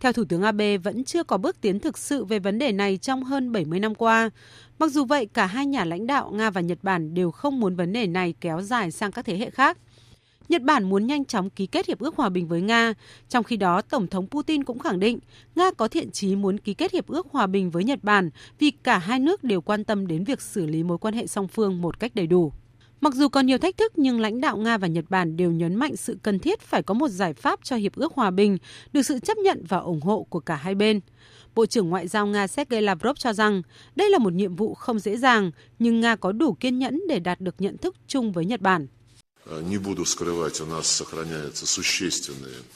[0.00, 2.96] Theo Thủ tướng Abe, vẫn chưa có bước tiến thực sự về vấn đề này
[2.96, 4.30] trong hơn 70 năm qua.
[4.78, 7.76] Mặc dù vậy, cả hai nhà lãnh đạo Nga và Nhật Bản đều không muốn
[7.76, 9.78] vấn đề này kéo dài sang các thế hệ khác.
[10.48, 12.94] Nhật Bản muốn nhanh chóng ký kết hiệp ước hòa bình với Nga,
[13.28, 15.18] trong khi đó Tổng thống Putin cũng khẳng định
[15.54, 18.70] Nga có thiện chí muốn ký kết hiệp ước hòa bình với Nhật Bản vì
[18.70, 21.82] cả hai nước đều quan tâm đến việc xử lý mối quan hệ song phương
[21.82, 22.52] một cách đầy đủ.
[23.00, 25.74] Mặc dù còn nhiều thách thức nhưng lãnh đạo Nga và Nhật Bản đều nhấn
[25.74, 28.58] mạnh sự cần thiết phải có một giải pháp cho hiệp ước hòa bình,
[28.92, 31.00] được sự chấp nhận và ủng hộ của cả hai bên.
[31.54, 33.62] Bộ trưởng Ngoại giao Nga Sergei Lavrov cho rằng
[33.96, 37.18] đây là một nhiệm vụ không dễ dàng, nhưng Nga có đủ kiên nhẫn để
[37.18, 38.86] đạt được nhận thức chung với Nhật Bản.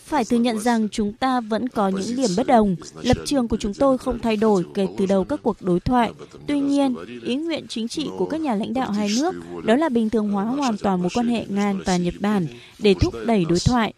[0.06, 2.76] Phải thừa nhận rằng chúng ta vẫn có những điểm bất đồng.
[3.02, 6.12] Lập trường của chúng tôi không thay đổi kể từ đầu các cuộc đối thoại.
[6.46, 9.88] Tuy nhiên, ý nguyện chính trị của các nhà lãnh đạo hai nước đó là
[9.88, 12.46] bình thường hóa hoàn toàn mối quan hệ Nga và Nhật Bản
[12.78, 13.94] để thúc đẩy đối thoại.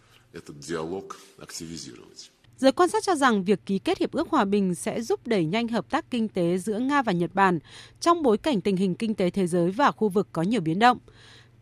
[2.58, 5.44] Giới quan sát cho rằng việc ký kết hiệp ước hòa bình sẽ giúp đẩy
[5.44, 7.58] nhanh hợp tác kinh tế giữa Nga và Nhật Bản
[8.00, 10.78] trong bối cảnh tình hình kinh tế thế giới và khu vực có nhiều biến
[10.78, 10.98] động.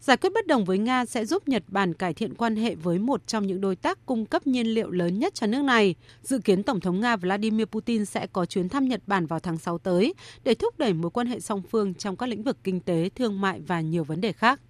[0.01, 2.99] Giải quyết bất đồng với Nga sẽ giúp Nhật Bản cải thiện quan hệ với
[2.99, 5.95] một trong những đối tác cung cấp nhiên liệu lớn nhất cho nước này.
[6.23, 9.59] Dự kiến Tổng thống Nga Vladimir Putin sẽ có chuyến thăm Nhật Bản vào tháng
[9.59, 12.81] 6 tới để thúc đẩy mối quan hệ song phương trong các lĩnh vực kinh
[12.81, 14.61] tế, thương mại và nhiều vấn đề khác.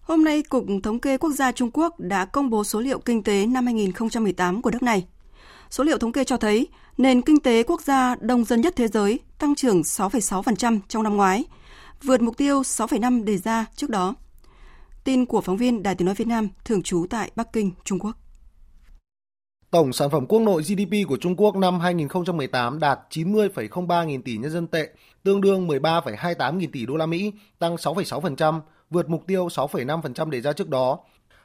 [0.00, 3.22] Hôm nay, Cục Thống kê Quốc gia Trung Quốc đã công bố số liệu kinh
[3.22, 5.06] tế năm 2018 của nước này.
[5.70, 8.88] Số liệu thống kê cho thấy nền kinh tế quốc gia đông dân nhất thế
[8.88, 11.44] giới tăng trưởng 6,6% trong năm ngoái–
[12.04, 14.14] vượt mục tiêu 6,5 đề ra trước đó.
[15.04, 17.98] Tin của phóng viên Đài Tiếng Nói Việt Nam thường trú tại Bắc Kinh, Trung
[17.98, 18.16] Quốc.
[19.70, 24.36] Tổng sản phẩm quốc nội GDP của Trung Quốc năm 2018 đạt 90,03 nghìn tỷ
[24.36, 24.88] nhân dân tệ,
[25.22, 28.60] tương đương 13,28 nghìn tỷ đô la Mỹ, tăng 6,6%,
[28.90, 30.98] vượt mục tiêu 6,5% đề ra trước đó.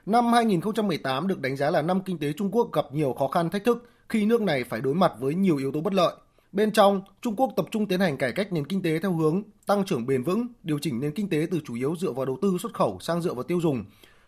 [0.06, 3.50] Năm 2018 được đánh giá là năm kinh tế Trung Quốc gặp nhiều khó khăn
[3.50, 6.15] thách thức khi nước này phải đối mặt với nhiều yếu tố bất lợi.
[6.56, 9.44] Bên trong, Trung Quốc tập trung tiến hành cải cách nền kinh tế theo hướng
[9.65, 12.38] tăng trưởng bền vững, điều chỉnh nền kinh tế từ chủ yếu dựa vào đầu
[12.41, 13.86] tư xuất khẩu sang dựa vào tiêu dùng.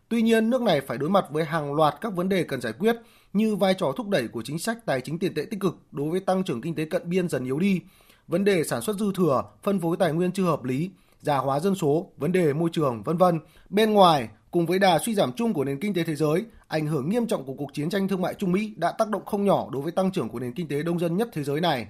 [0.10, 2.74] Tuy nhiên, nước này phải đối mặt với hàng loạt các vấn đề cần giải
[2.74, 2.96] quyết
[3.34, 6.10] như vai trò thúc đẩy của chính sách tài chính tiền tệ tích cực đối
[6.10, 7.82] với tăng trưởng kinh tế cận biên dần yếu đi,
[8.28, 10.90] vấn đề sản xuất dư thừa, phân phối tài nguyên chưa hợp lý,
[11.22, 13.40] già hóa dân số, vấn đề môi trường, vân vân.
[13.70, 16.88] Bên ngoài, cùng với đà suy giảm chung của nền kinh tế thế giới, ảnh
[16.88, 19.46] hưởng nghiêm trọng của cuộc chiến tranh thương mại Trung Mỹ đã tác động không
[19.46, 21.88] nhỏ đối với tăng trưởng của nền kinh tế đông dân nhất thế giới này.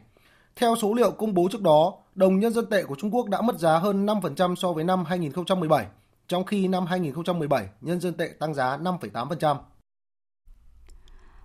[0.58, 3.42] Theo số liệu công bố trước đó, đồng nhân dân tệ của Trung Quốc đã
[3.42, 5.86] mất giá hơn 5% so với năm 2017,
[6.28, 9.56] trong khi năm 2017 nhân dân tệ tăng giá 5,8%.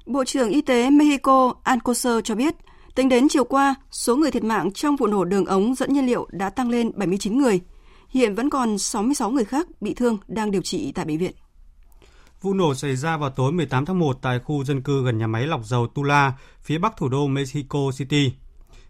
[0.06, 2.54] Bộ trưởng Y tế Mexico Alcocer cho biết,
[2.94, 6.06] tính đến chiều qua, số người thiệt mạng trong vụ nổ đường ống dẫn nhiên
[6.06, 7.60] liệu đã tăng lên 79 người.
[8.08, 11.32] Hiện vẫn còn 66 người khác bị thương đang điều trị tại bệnh viện.
[12.42, 15.26] Vụ nổ xảy ra vào tối 18 tháng 1 tại khu dân cư gần nhà
[15.26, 18.32] máy lọc dầu Tula, phía bắc thủ đô Mexico City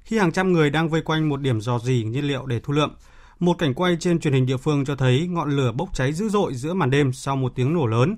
[0.04, 2.72] khi hàng trăm người đang vây quanh một điểm dò dỉ nhiên liệu để thu
[2.72, 2.90] lượm.
[3.38, 6.28] Một cảnh quay trên truyền hình địa phương cho thấy ngọn lửa bốc cháy dữ
[6.28, 8.16] dội giữa màn đêm sau một tiếng nổ lớn.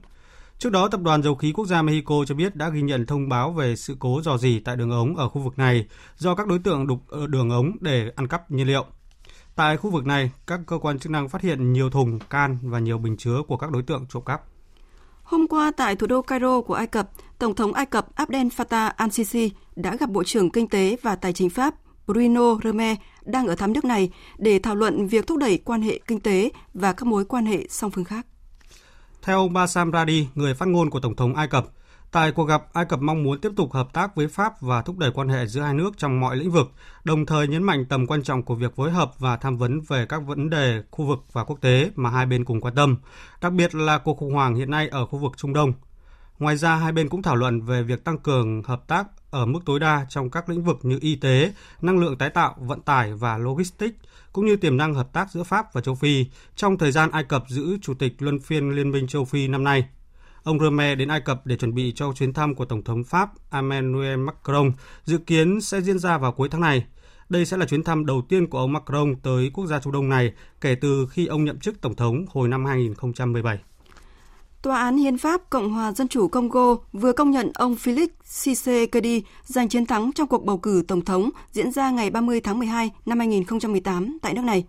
[0.58, 3.28] Trước đó, Tập đoàn Dầu khí Quốc gia Mexico cho biết đã ghi nhận thông
[3.28, 6.46] báo về sự cố dò dỉ tại đường ống ở khu vực này do các
[6.46, 8.84] đối tượng đục ờ, đường ống để ăn cắp nhiên liệu.
[9.54, 12.78] Tại khu vực này, các cơ quan chức năng phát hiện nhiều thùng, can và
[12.78, 14.42] nhiều bình chứa của các đối tượng trộm cắp.
[15.24, 18.90] Hôm qua tại thủ đô Cairo của Ai Cập, Tổng thống Ai Cập Abdel Fattah
[18.96, 21.74] al-Sisi đã gặp Bộ trưởng Kinh tế và Tài chính Pháp
[22.06, 25.82] Bruno Le Maire đang ở thăm nước này để thảo luận việc thúc đẩy quan
[25.82, 28.26] hệ kinh tế và các mối quan hệ song phương khác.
[29.22, 31.66] Theo ông Bassam Radi, người phát ngôn của Tổng thống Ai Cập,
[32.14, 34.98] Tại cuộc gặp, Ai Cập mong muốn tiếp tục hợp tác với Pháp và thúc
[34.98, 36.72] đẩy quan hệ giữa hai nước trong mọi lĩnh vực,
[37.04, 40.06] đồng thời nhấn mạnh tầm quan trọng của việc phối hợp và tham vấn về
[40.06, 42.96] các vấn đề khu vực và quốc tế mà hai bên cùng quan tâm,
[43.40, 45.72] đặc biệt là cuộc khủng hoảng hiện nay ở khu vực Trung Đông.
[46.38, 49.60] Ngoài ra, hai bên cũng thảo luận về việc tăng cường hợp tác ở mức
[49.66, 53.12] tối đa trong các lĩnh vực như y tế, năng lượng tái tạo, vận tải
[53.14, 53.98] và logistics,
[54.32, 57.24] cũng như tiềm năng hợp tác giữa Pháp và châu Phi trong thời gian Ai
[57.24, 59.84] Cập giữ Chủ tịch Luân phiên Liên minh châu Phi năm nay.
[60.44, 63.30] Ông Rome đến Ai Cập để chuẩn bị cho chuyến thăm của Tổng thống Pháp
[63.50, 64.72] Emmanuel Macron
[65.04, 66.86] dự kiến sẽ diễn ra vào cuối tháng này.
[67.28, 70.08] Đây sẽ là chuyến thăm đầu tiên của ông Macron tới quốc gia Trung Đông
[70.08, 73.58] này kể từ khi ông nhậm chức Tổng thống hồi năm 2017.
[74.62, 79.22] Tòa án Hiến pháp Cộng hòa Dân chủ Congo vừa công nhận ông Felix Tshisekedi
[79.44, 82.90] giành chiến thắng trong cuộc bầu cử tổng thống diễn ra ngày 30 tháng 12
[83.06, 84.64] năm 2018 tại nước này.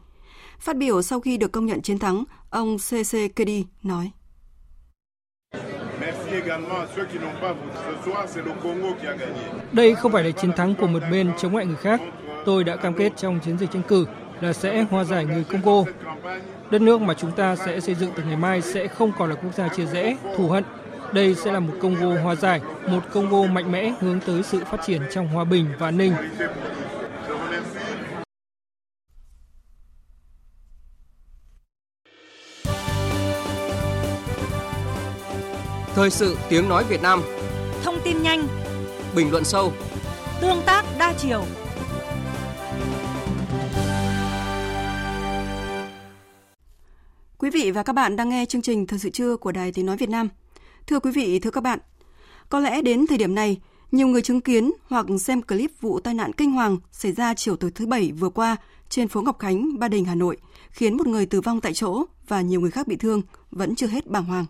[0.60, 4.12] Phát biểu sau khi được công nhận chiến thắng, ông Tshisekedi nói.
[9.72, 12.02] Đây không phải là chiến thắng của một bên chống lại người khác.
[12.46, 14.06] Tôi đã cam kết trong chiến dịch tranh cử
[14.42, 15.92] là sẽ hòa giải người Congo.
[16.72, 19.36] Đất nước mà chúng ta sẽ xây dựng từ ngày mai sẽ không còn là
[19.36, 20.64] quốc gia chia rẽ, thù hận.
[21.12, 24.78] Đây sẽ là một Congo hòa giải, một Congo mạnh mẽ hướng tới sự phát
[24.86, 26.14] triển trong hòa bình và an ninh.
[35.96, 37.22] Thời sự tiếng nói Việt Nam
[37.84, 38.48] Thông tin nhanh
[39.16, 39.74] Bình luận sâu
[40.42, 41.46] Tương tác đa chiều
[47.38, 49.86] Quý vị và các bạn đang nghe chương trình Thời sự trưa của Đài Tiếng
[49.86, 50.30] Nói Việt Nam.
[50.88, 51.80] Thưa quý vị, thưa các bạn,
[52.50, 56.14] có lẽ đến thời điểm này, nhiều người chứng kiến hoặc xem clip vụ tai
[56.14, 58.56] nạn kinh hoàng xảy ra chiều tối thứ Bảy vừa qua
[58.90, 60.38] trên phố Ngọc Khánh, Ba Đình, Hà Nội,
[60.70, 63.88] khiến một người tử vong tại chỗ và nhiều người khác bị thương vẫn chưa
[63.88, 64.46] hết bàng hoàng.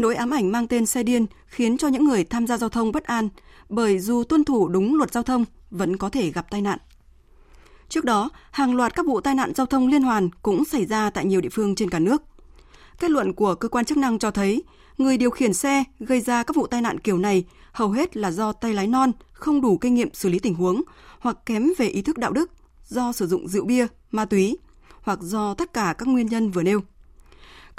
[0.00, 2.92] Nỗi ám ảnh mang tên xe điên khiến cho những người tham gia giao thông
[2.92, 3.28] bất an,
[3.68, 6.78] bởi dù tuân thủ đúng luật giao thông vẫn có thể gặp tai nạn.
[7.88, 11.10] Trước đó, hàng loạt các vụ tai nạn giao thông liên hoàn cũng xảy ra
[11.10, 12.22] tại nhiều địa phương trên cả nước.
[12.98, 14.62] Kết luận của cơ quan chức năng cho thấy,
[14.98, 18.30] người điều khiển xe gây ra các vụ tai nạn kiểu này hầu hết là
[18.30, 20.82] do tay lái non, không đủ kinh nghiệm xử lý tình huống
[21.18, 22.50] hoặc kém về ý thức đạo đức,
[22.88, 24.58] do sử dụng rượu bia, ma túy
[25.00, 26.80] hoặc do tất cả các nguyên nhân vừa nêu.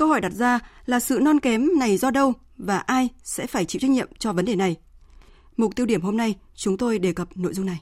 [0.02, 3.66] Câu hỏi đặt ra là sự non kém này do đâu và ai sẽ phải
[3.66, 4.76] chịu trách nhiệm cho vấn đề này?
[5.58, 7.82] Mục tiêu điểm hôm nay, chúng tôi đề cập nội dung này.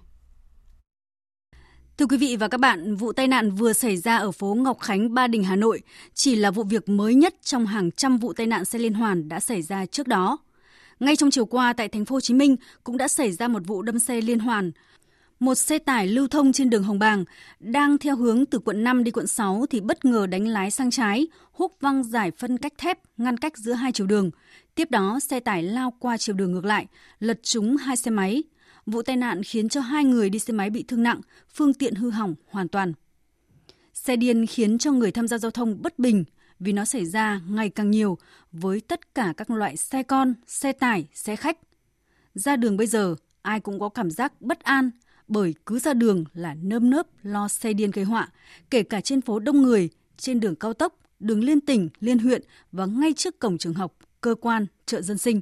[1.97, 4.79] Thưa quý vị và các bạn, vụ tai nạn vừa xảy ra ở phố Ngọc
[4.79, 5.81] Khánh, Ba Đình, Hà Nội
[6.13, 9.29] chỉ là vụ việc mới nhất trong hàng trăm vụ tai nạn xe liên hoàn
[9.29, 10.37] đã xảy ra trước đó.
[10.99, 13.61] Ngay trong chiều qua tại thành phố Hồ Chí Minh cũng đã xảy ra một
[13.65, 14.71] vụ đâm xe liên hoàn.
[15.39, 17.25] Một xe tải lưu thông trên đường Hồng Bàng
[17.59, 20.91] đang theo hướng từ quận 5 đi quận 6 thì bất ngờ đánh lái sang
[20.91, 24.31] trái, húc văng giải phân cách thép ngăn cách giữa hai chiều đường.
[24.75, 26.87] Tiếp đó, xe tải lao qua chiều đường ngược lại,
[27.19, 28.43] lật trúng hai xe máy.
[28.85, 31.21] Vụ tai nạn khiến cho hai người đi xe máy bị thương nặng,
[31.53, 32.93] phương tiện hư hỏng hoàn toàn.
[33.93, 36.23] Xe điên khiến cho người tham gia giao thông bất bình
[36.59, 38.17] vì nó xảy ra ngày càng nhiều
[38.51, 41.57] với tất cả các loại xe con, xe tải, xe khách.
[42.33, 44.91] Ra đường bây giờ, ai cũng có cảm giác bất an
[45.29, 48.29] bởi cứ ra đường là nơm nớp lo xe điên gây họa,
[48.69, 52.41] kể cả trên phố đông người, trên đường cao tốc, đường liên tỉnh, liên huyện
[52.71, 55.41] và ngay trước cổng trường học, cơ quan, chợ dân sinh.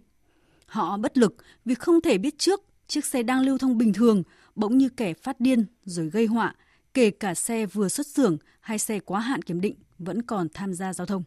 [0.65, 4.23] Họ bất lực vì không thể biết trước chiếc xe đang lưu thông bình thường
[4.55, 6.55] bỗng như kẻ phát điên rồi gây họa,
[6.93, 10.73] kể cả xe vừa xuất xưởng hay xe quá hạn kiểm định vẫn còn tham
[10.73, 11.23] gia giao thông.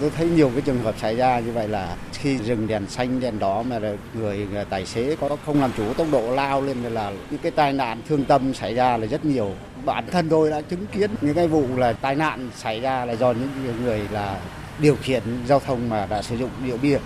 [0.00, 3.20] Tôi thấy nhiều cái trường hợp xảy ra như vậy là khi dừng đèn xanh
[3.20, 3.78] đèn đỏ mà
[4.14, 7.52] người, người tài xế có không làm chủ tốc độ lao lên là những cái
[7.52, 9.52] tai nạn thương tâm xảy ra là rất nhiều.
[9.84, 13.12] Bản thân tôi đã chứng kiến những cái vụ là tai nạn xảy ra là
[13.12, 14.40] do những người là
[14.78, 16.98] điều khiển giao thông mà đã sử dụng rượu bia.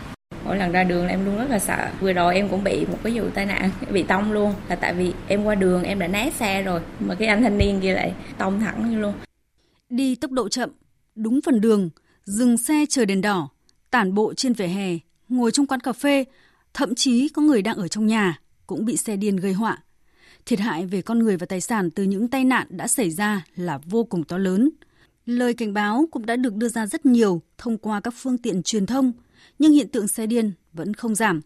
[0.45, 1.89] Mỗi lần ra đường là em luôn rất là sợ.
[2.01, 4.55] Vừa rồi em cũng bị một cái vụ tai nạn bị tông luôn.
[4.69, 7.59] Là tại vì em qua đường em đã né xe rồi mà cái anh thanh
[7.59, 9.15] niên kia lại tông thẳng như luôn.
[9.91, 10.71] Đi tốc độ chậm
[11.15, 11.91] đúng phần đường
[12.25, 13.49] dừng xe chờ đèn đỏ
[13.91, 16.25] tản bộ trên vỉa hè ngồi trong quán cà phê
[16.75, 19.79] thậm chí có người đang ở trong nhà cũng bị xe điên gây họa
[20.47, 23.45] thiệt hại về con người và tài sản từ những tai nạn đã xảy ra
[23.57, 24.71] là vô cùng to lớn
[25.27, 28.63] lời cảnh báo cũng đã được đưa ra rất nhiều thông qua các phương tiện
[28.63, 29.13] truyền thông
[29.59, 31.41] nhưng hiện tượng xe điên vẫn không giảm.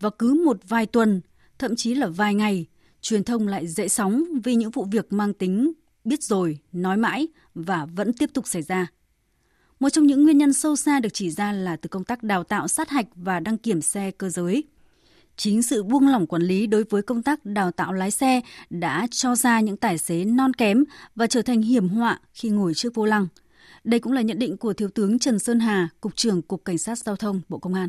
[0.00, 1.20] Và cứ một vài tuần,
[1.58, 2.66] thậm chí là vài ngày,
[3.00, 5.72] truyền thông lại dậy sóng vì những vụ việc mang tính
[6.04, 8.86] biết rồi, nói mãi và vẫn tiếp tục xảy ra.
[9.80, 12.44] Một trong những nguyên nhân sâu xa được chỉ ra là từ công tác đào
[12.44, 14.64] tạo sát hạch và đăng kiểm xe cơ giới.
[15.36, 19.06] Chính sự buông lỏng quản lý đối với công tác đào tạo lái xe đã
[19.10, 20.84] cho ra những tài xế non kém
[21.14, 23.28] và trở thành hiểm họa khi ngồi trước vô lăng–
[23.86, 26.78] đây cũng là nhận định của Thiếu tướng Trần Sơn Hà, Cục trưởng Cục Cảnh
[26.78, 27.88] sát Giao thông Bộ Công an.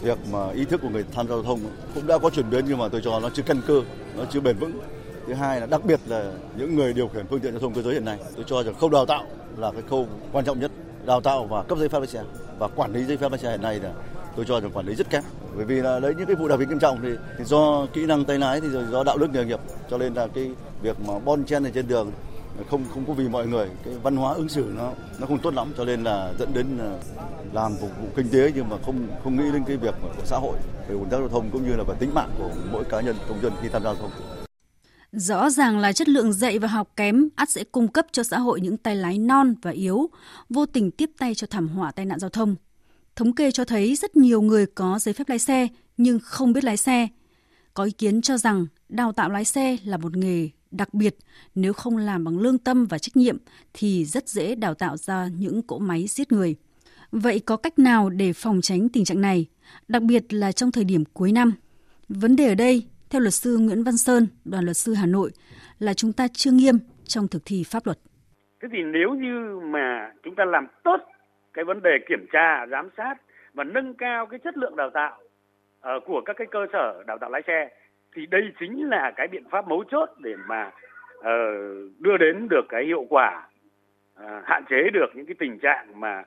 [0.00, 1.60] Việc mà ý thức của người tham gia giao thông
[1.94, 3.82] cũng đã có chuyển biến nhưng mà tôi cho nó chưa căn cơ,
[4.16, 4.80] nó chưa bền vững.
[5.26, 7.82] Thứ hai là đặc biệt là những người điều khiển phương tiện giao thông cơ
[7.82, 10.70] giới hiện nay, tôi cho rằng khâu đào tạo là cái khâu quan trọng nhất.
[11.06, 12.22] Đào tạo và cấp giấy phép lái xe
[12.58, 13.92] và quản lý giấy phép lái xe hiện nay là
[14.36, 15.22] tôi cho rằng quản lý rất kém
[15.56, 17.08] bởi vì là lấy những cái vụ đặc biệt nghiêm trọng thì,
[17.38, 19.60] thì do kỹ năng tay lái thì rồi do đạo đức nghề nghiệp
[19.90, 20.50] cho nên là cái
[20.82, 22.12] việc mà bon chen ở trên đường
[22.70, 25.54] không không có vì mọi người cái văn hóa ứng xử nó nó không tốt
[25.54, 26.66] lắm cho nên là dẫn đến
[27.52, 30.36] làm phục vụ kinh tế nhưng mà không không nghĩ đến cái việc của xã
[30.36, 30.56] hội
[30.88, 33.16] về ủn tắc giao thông cũng như là về tính mạng của mỗi cá nhân
[33.28, 34.39] công dân khi tham gia giao thông.
[35.12, 38.38] Rõ ràng là chất lượng dạy và học kém ắt sẽ cung cấp cho xã
[38.38, 40.10] hội những tay lái non và yếu,
[40.48, 42.56] vô tình tiếp tay cho thảm họa tai nạn giao thông.
[43.16, 46.64] Thống kê cho thấy rất nhiều người có giấy phép lái xe nhưng không biết
[46.64, 47.08] lái xe.
[47.74, 51.16] Có ý kiến cho rằng đào tạo lái xe là một nghề đặc biệt,
[51.54, 53.36] nếu không làm bằng lương tâm và trách nhiệm
[53.74, 56.56] thì rất dễ đào tạo ra những cỗ máy giết người.
[57.12, 59.46] Vậy có cách nào để phòng tránh tình trạng này,
[59.88, 61.52] đặc biệt là trong thời điểm cuối năm?
[62.08, 65.30] Vấn đề ở đây, theo luật sư Nguyễn Văn Sơn, đoàn luật sư Hà Nội,
[65.78, 67.98] là chúng ta chưa nghiêm trong thực thi pháp luật.
[68.62, 71.00] Thế thì nếu như mà chúng ta làm tốt
[71.52, 73.14] cái vấn đề kiểm tra, giám sát
[73.54, 75.18] và nâng cao cái chất lượng đào tạo
[75.96, 77.68] uh, của các cái cơ sở đào tạo lái xe
[78.14, 80.70] thì đây chính là cái biện pháp mấu chốt để mà
[81.18, 81.24] uh,
[81.98, 83.48] đưa đến được cái hiệu quả
[84.22, 86.22] uh, hạn chế được những cái tình trạng mà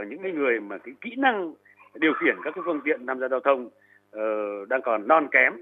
[0.00, 1.54] uh, những cái người mà cái kỹ năng
[1.94, 3.66] điều khiển các cái phương tiện tham gia giao thông
[4.16, 5.52] uh, đang còn non kém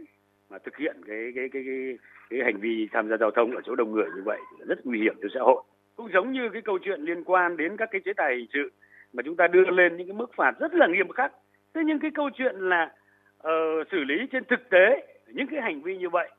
[0.51, 1.99] mà thực hiện cái cái cái cái,
[2.31, 4.87] cái hành vi tham gia giao thông ở chỗ đông người như vậy là rất
[4.87, 5.63] nguy hiểm cho xã hội.
[5.97, 8.71] Cũng giống như cái câu chuyện liên quan đến các cái chế tài hình sự
[9.13, 11.33] mà chúng ta đưa lên những cái mức phạt rất là nghiêm khắc.
[11.75, 12.93] Thế nhưng cái câu chuyện là
[13.39, 16.31] uh, xử lý trên thực tế những cái hành vi như vậy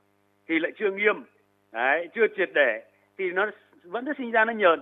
[0.48, 1.24] thì lại chưa nghiêm
[1.72, 2.84] đấy, chưa triệt để
[3.18, 3.52] thì nó
[3.84, 4.82] vẫn sẽ sinh ra nó nhờn.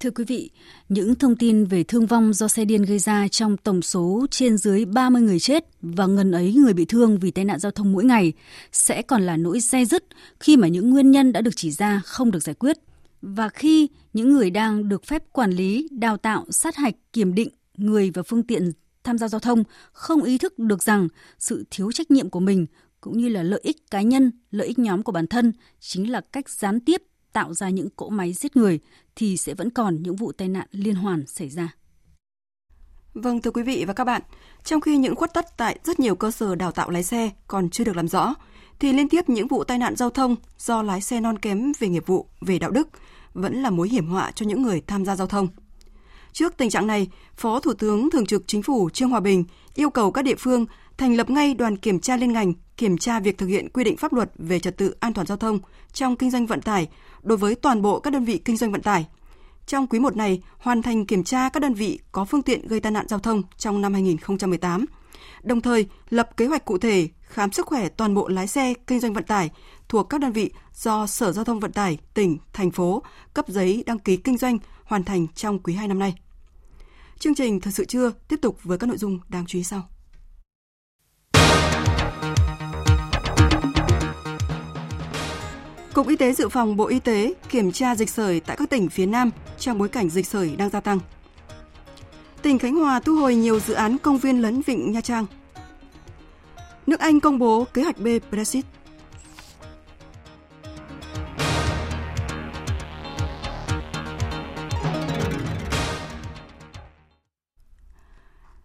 [0.00, 0.50] Thưa quý vị,
[0.88, 4.58] những thông tin về thương vong do xe điên gây ra trong tổng số trên
[4.58, 7.92] dưới 30 người chết và ngần ấy người bị thương vì tai nạn giao thông
[7.92, 8.32] mỗi ngày
[8.72, 10.04] sẽ còn là nỗi dây dứt
[10.40, 12.76] khi mà những nguyên nhân đã được chỉ ra không được giải quyết.
[13.22, 17.48] Và khi những người đang được phép quản lý, đào tạo, sát hạch, kiểm định
[17.76, 18.72] người và phương tiện
[19.04, 22.66] tham gia giao thông không ý thức được rằng sự thiếu trách nhiệm của mình
[23.00, 26.20] cũng như là lợi ích cá nhân, lợi ích nhóm của bản thân chính là
[26.20, 27.02] cách gián tiếp
[27.36, 28.80] tạo ra những cỗ máy giết người
[29.16, 31.74] thì sẽ vẫn còn những vụ tai nạn liên hoàn xảy ra.
[33.14, 34.22] Vâng thưa quý vị và các bạn,
[34.64, 37.70] trong khi những khuất tất tại rất nhiều cơ sở đào tạo lái xe còn
[37.70, 38.34] chưa được làm rõ,
[38.78, 41.88] thì liên tiếp những vụ tai nạn giao thông do lái xe non kém về
[41.88, 42.88] nghiệp vụ, về đạo đức
[43.34, 45.48] vẫn là mối hiểm họa cho những người tham gia giao thông.
[46.32, 49.44] Trước tình trạng này, Phó Thủ tướng Thường trực Chính phủ Trương Hòa Bình
[49.74, 50.66] yêu cầu các địa phương
[50.98, 53.96] thành lập ngay đoàn kiểm tra liên ngành kiểm tra việc thực hiện quy định
[53.96, 55.58] pháp luật về trật tự an toàn giao thông
[55.92, 56.88] trong kinh doanh vận tải
[57.26, 59.06] đối với toàn bộ các đơn vị kinh doanh vận tải.
[59.66, 62.80] Trong quý 1 này, hoàn thành kiểm tra các đơn vị có phương tiện gây
[62.80, 64.84] tai nạn giao thông trong năm 2018.
[65.42, 69.00] Đồng thời, lập kế hoạch cụ thể khám sức khỏe toàn bộ lái xe kinh
[69.00, 69.50] doanh vận tải
[69.88, 73.02] thuộc các đơn vị do Sở Giao thông Vận tải tỉnh, thành phố
[73.34, 76.14] cấp giấy đăng ký kinh doanh hoàn thành trong quý 2 năm nay.
[77.18, 79.88] Chương trình Thời sự trưa tiếp tục với các nội dung đáng chú ý sau.
[85.96, 88.88] Cục Y tế Dự phòng Bộ Y tế kiểm tra dịch sởi tại các tỉnh
[88.88, 90.98] phía Nam trong bối cảnh dịch sởi đang gia tăng.
[92.42, 95.26] Tỉnh Khánh Hòa thu hồi nhiều dự án công viên lấn vịnh Nha Trang.
[96.86, 98.64] Nước Anh công bố kế hoạch B Brexit.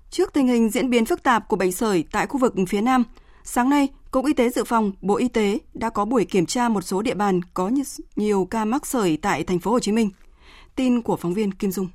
[0.09, 3.03] Trước tình hình diễn biến phức tạp của bệnh sởi tại khu vực phía Nam,
[3.43, 6.69] sáng nay, Cục Y tế Dự phòng, Bộ Y tế đã có buổi kiểm tra
[6.69, 7.71] một số địa bàn có
[8.15, 10.09] nhiều ca mắc sởi tại thành phố Hồ Chí Minh.
[10.75, 11.87] Tin của phóng viên Kim Dung.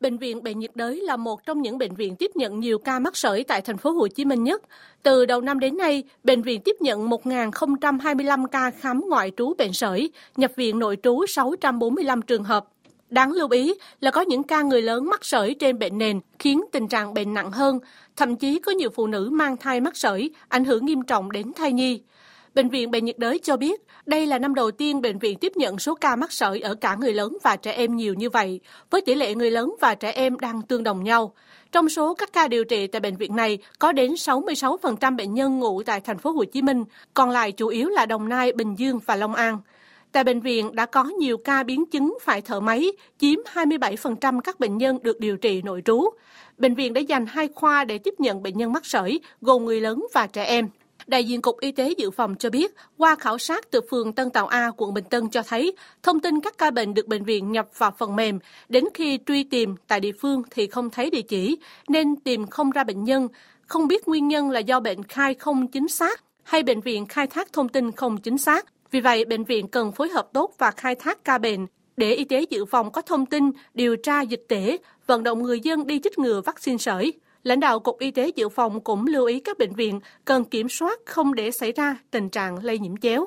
[0.00, 2.98] Bệnh viện Bệnh nhiệt đới là một trong những bệnh viện tiếp nhận nhiều ca
[2.98, 4.62] mắc sởi tại thành phố Hồ Chí Minh nhất.
[5.02, 9.72] Từ đầu năm đến nay, bệnh viện tiếp nhận 1.025 ca khám ngoại trú bệnh
[9.72, 12.66] sởi, nhập viện nội trú 645 trường hợp.
[13.10, 16.60] Đáng lưu ý là có những ca người lớn mắc sởi trên bệnh nền khiến
[16.72, 17.78] tình trạng bệnh nặng hơn,
[18.16, 21.52] thậm chí có nhiều phụ nữ mang thai mắc sởi, ảnh hưởng nghiêm trọng đến
[21.56, 22.00] thai nhi.
[22.54, 25.52] Bệnh viện Bệnh nhiệt đới cho biết, đây là năm đầu tiên bệnh viện tiếp
[25.56, 28.60] nhận số ca mắc sởi ở cả người lớn và trẻ em nhiều như vậy,
[28.90, 31.34] với tỷ lệ người lớn và trẻ em đang tương đồng nhau.
[31.72, 35.58] Trong số các ca điều trị tại bệnh viện này, có đến 66% bệnh nhân
[35.58, 38.74] ngủ tại thành phố Hồ Chí Minh, còn lại chủ yếu là Đồng Nai, Bình
[38.78, 39.58] Dương và Long An.
[40.12, 44.60] Tại bệnh viện đã có nhiều ca biến chứng phải thở máy, chiếm 27% các
[44.60, 46.10] bệnh nhân được điều trị nội trú.
[46.58, 49.80] Bệnh viện đã dành hai khoa để tiếp nhận bệnh nhân mắc sởi, gồm người
[49.80, 50.68] lớn và trẻ em.
[51.06, 54.30] Đại diện Cục Y tế Dự phòng cho biết, qua khảo sát từ phường Tân
[54.30, 57.52] Tàu A, quận Bình Tân cho thấy, thông tin các ca bệnh được bệnh viện
[57.52, 58.38] nhập vào phần mềm.
[58.68, 62.70] Đến khi truy tìm tại địa phương thì không thấy địa chỉ, nên tìm không
[62.70, 63.28] ra bệnh nhân.
[63.66, 67.26] Không biết nguyên nhân là do bệnh khai không chính xác hay bệnh viện khai
[67.26, 68.66] thác thông tin không chính xác.
[68.90, 72.24] Vì vậy, bệnh viện cần phối hợp tốt và khai thác ca bệnh để y
[72.24, 74.76] tế dự phòng có thông tin, điều tra dịch tễ,
[75.06, 77.12] vận động người dân đi chích ngừa vaccine sởi.
[77.42, 80.68] Lãnh đạo Cục Y tế Dự phòng cũng lưu ý các bệnh viện cần kiểm
[80.68, 83.26] soát không để xảy ra tình trạng lây nhiễm chéo.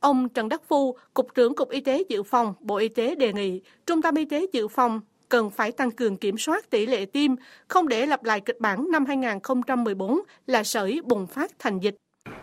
[0.00, 3.32] Ông Trần Đắc Phu, Cục trưởng Cục Y tế Dự phòng, Bộ Y tế đề
[3.32, 7.04] nghị Trung tâm Y tế Dự phòng cần phải tăng cường kiểm soát tỷ lệ
[7.04, 7.30] tiêm,
[7.68, 11.94] không để lặp lại kịch bản năm 2014 là sởi bùng phát thành dịch.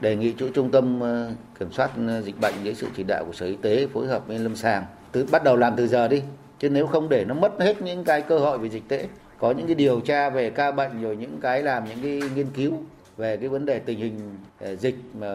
[0.01, 3.25] Đề nghị chỗ trung tâm ờ, kiểm soát ờ, dịch bệnh dưới sự chỉ đạo
[3.25, 4.83] của Sở Y tế phối hợp với lâm sàng,
[5.15, 6.21] từ bắt đầu làm từ giờ đi,
[6.59, 9.07] chứ nếu không để nó mất hết những cái cơ hội về dịch tễ
[9.39, 12.47] có những cái điều tra về ca bệnh rồi những cái làm những cái nghiên
[12.55, 12.73] cứu
[13.17, 15.27] về cái vấn đề tình hình ờ, dịch mà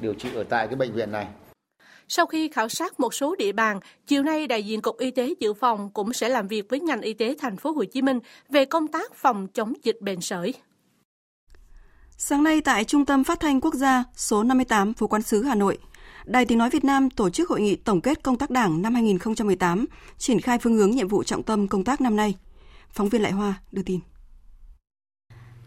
[0.00, 1.26] điều trị ở tại cái bệnh viện này
[2.08, 5.34] sau khi khảo sát một số địa bàn, chiều nay đại diện Cục Y tế
[5.40, 8.18] Dự phòng cũng sẽ làm việc với ngành y tế thành phố Hồ Chí Minh
[8.48, 10.54] về công tác phòng chống dịch bệnh sởi.
[12.16, 15.54] Sáng nay tại Trung tâm Phát thanh Quốc gia số 58 Phố Quán sứ Hà
[15.54, 15.78] Nội,
[16.26, 18.94] Đài Tiếng Nói Việt Nam tổ chức hội nghị tổng kết công tác đảng năm
[18.94, 19.86] 2018,
[20.18, 22.34] triển khai phương hướng nhiệm vụ trọng tâm công tác năm nay.
[22.90, 24.00] Phóng viên Lại Hoa đưa tin.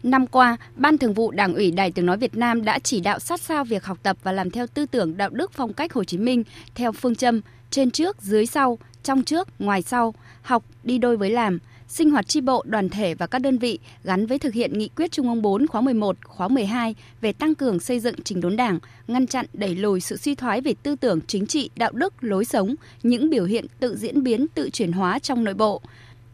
[0.02, 3.18] Năm qua, Ban Thường vụ Đảng ủy Đài Tiếng Nói Việt Nam đã chỉ đạo
[3.18, 6.04] sát sao việc học tập và làm theo tư tưởng đạo đức phong cách Hồ
[6.04, 6.44] Chí Minh
[6.74, 7.40] theo phương châm
[7.70, 11.58] trên trước, dưới sau, trong trước, ngoài sau, học đi đôi với làm,
[11.90, 14.88] sinh hoạt tri bộ, đoàn thể và các đơn vị gắn với thực hiện nghị
[14.88, 18.56] quyết Trung ương 4 khóa 11, khóa 12 về tăng cường xây dựng trình đốn
[18.56, 18.78] đảng,
[19.08, 22.44] ngăn chặn đẩy lùi sự suy thoái về tư tưởng chính trị, đạo đức, lối
[22.44, 25.80] sống, những biểu hiện tự diễn biến, tự chuyển hóa trong nội bộ.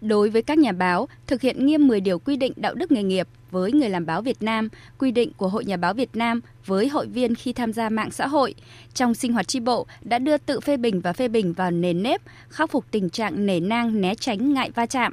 [0.00, 3.02] Đối với các nhà báo, thực hiện nghiêm 10 điều quy định đạo đức nghề
[3.02, 6.40] nghiệp với người làm báo Việt Nam, quy định của Hội Nhà báo Việt Nam
[6.66, 8.54] với hội viên khi tham gia mạng xã hội.
[8.94, 12.02] Trong sinh hoạt tri bộ đã đưa tự phê bình và phê bình vào nền
[12.02, 15.12] nếp, khắc phục tình trạng nể nang, né tránh, ngại va chạm.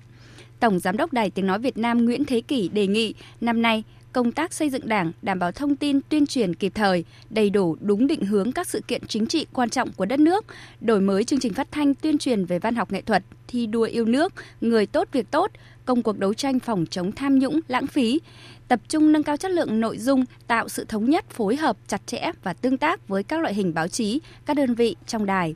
[0.60, 3.84] Tổng Giám đốc Đài Tiếng Nói Việt Nam Nguyễn Thế Kỷ đề nghị năm nay
[4.14, 7.78] công tác xây dựng đảng đảm bảo thông tin tuyên truyền kịp thời, đầy đủ
[7.80, 10.46] đúng định hướng các sự kiện chính trị quan trọng của đất nước,
[10.82, 13.84] đổi mới chương trình phát thanh tuyên truyền về văn học nghệ thuật, thi đua
[13.84, 15.52] yêu nước, người tốt việc tốt,
[15.86, 18.20] công cuộc đấu tranh phòng chống tham nhũng, lãng phí,
[18.68, 22.02] tập trung nâng cao chất lượng nội dung, tạo sự thống nhất, phối hợp chặt
[22.08, 25.56] chẽ và tương tác với các loại hình báo chí, các đơn vị trong đài.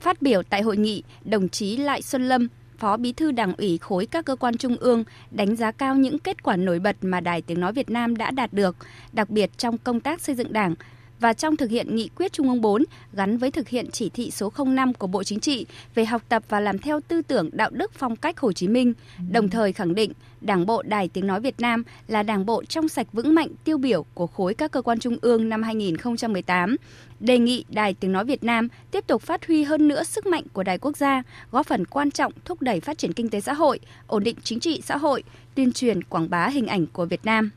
[0.00, 3.78] Phát biểu tại hội nghị, đồng chí Lại Xuân Lâm, Phó Bí thư Đảng ủy
[3.78, 7.20] khối các cơ quan trung ương đánh giá cao những kết quả nổi bật mà
[7.20, 8.76] Đài Tiếng Nói Việt Nam đã đạt được,
[9.12, 10.74] đặc biệt trong công tác xây dựng Đảng
[11.20, 14.30] và trong thực hiện nghị quyết Trung ương 4 gắn với thực hiện chỉ thị
[14.30, 17.70] số 05 của Bộ Chính trị về học tập và làm theo tư tưởng đạo
[17.72, 18.92] đức phong cách Hồ Chí Minh,
[19.30, 22.88] đồng thời khẳng định Đảng bộ Đài Tiếng Nói Việt Nam là đảng bộ trong
[22.88, 26.76] sạch vững mạnh tiêu biểu của khối các cơ quan trung ương năm 2018,
[27.20, 30.44] đề nghị Đài Tiếng Nói Việt Nam tiếp tục phát huy hơn nữa sức mạnh
[30.52, 33.52] của Đài Quốc gia, góp phần quan trọng thúc đẩy phát triển kinh tế xã
[33.52, 35.22] hội, ổn định chính trị xã hội,
[35.54, 37.50] tuyên truyền quảng bá hình ảnh của Việt Nam.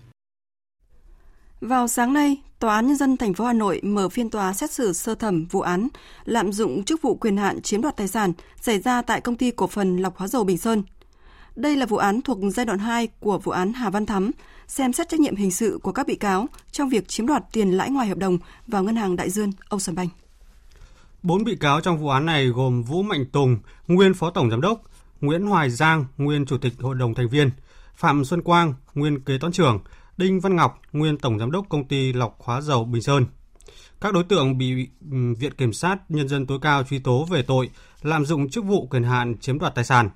[1.61, 4.71] Vào sáng nay, Tòa án Nhân dân thành phố Hà Nội mở phiên tòa xét
[4.71, 5.87] xử sơ thẩm vụ án
[6.25, 9.51] lạm dụng chức vụ quyền hạn chiếm đoạt tài sản xảy ra tại công ty
[9.51, 10.83] cổ phần lọc hóa dầu Bình Sơn.
[11.55, 14.31] Đây là vụ án thuộc giai đoạn 2 của vụ án Hà Văn Thắm,
[14.67, 17.71] xem xét trách nhiệm hình sự của các bị cáo trong việc chiếm đoạt tiền
[17.71, 18.37] lãi ngoài hợp đồng
[18.67, 20.11] vào ngân hàng Đại Dương Ocean Bank.
[21.23, 23.57] Bốn bị cáo trong vụ án này gồm Vũ Mạnh Tùng,
[23.87, 24.81] nguyên Phó Tổng Giám đốc,
[25.21, 27.51] Nguyễn Hoài Giang, nguyên Chủ tịch Hội đồng thành viên,
[27.95, 29.79] Phạm Xuân Quang, nguyên Kế toán trưởng,
[30.19, 33.25] Đinh Văn Ngọc, nguyên Tổng Giám đốc Công ty Lọc Hóa Dầu Bình Sơn.
[34.01, 34.87] Các đối tượng bị
[35.39, 37.69] Viện Kiểm sát Nhân dân tối cao truy tố về tội
[38.01, 40.09] lạm dụng chức vụ quyền hạn chiếm đoạt tài sản.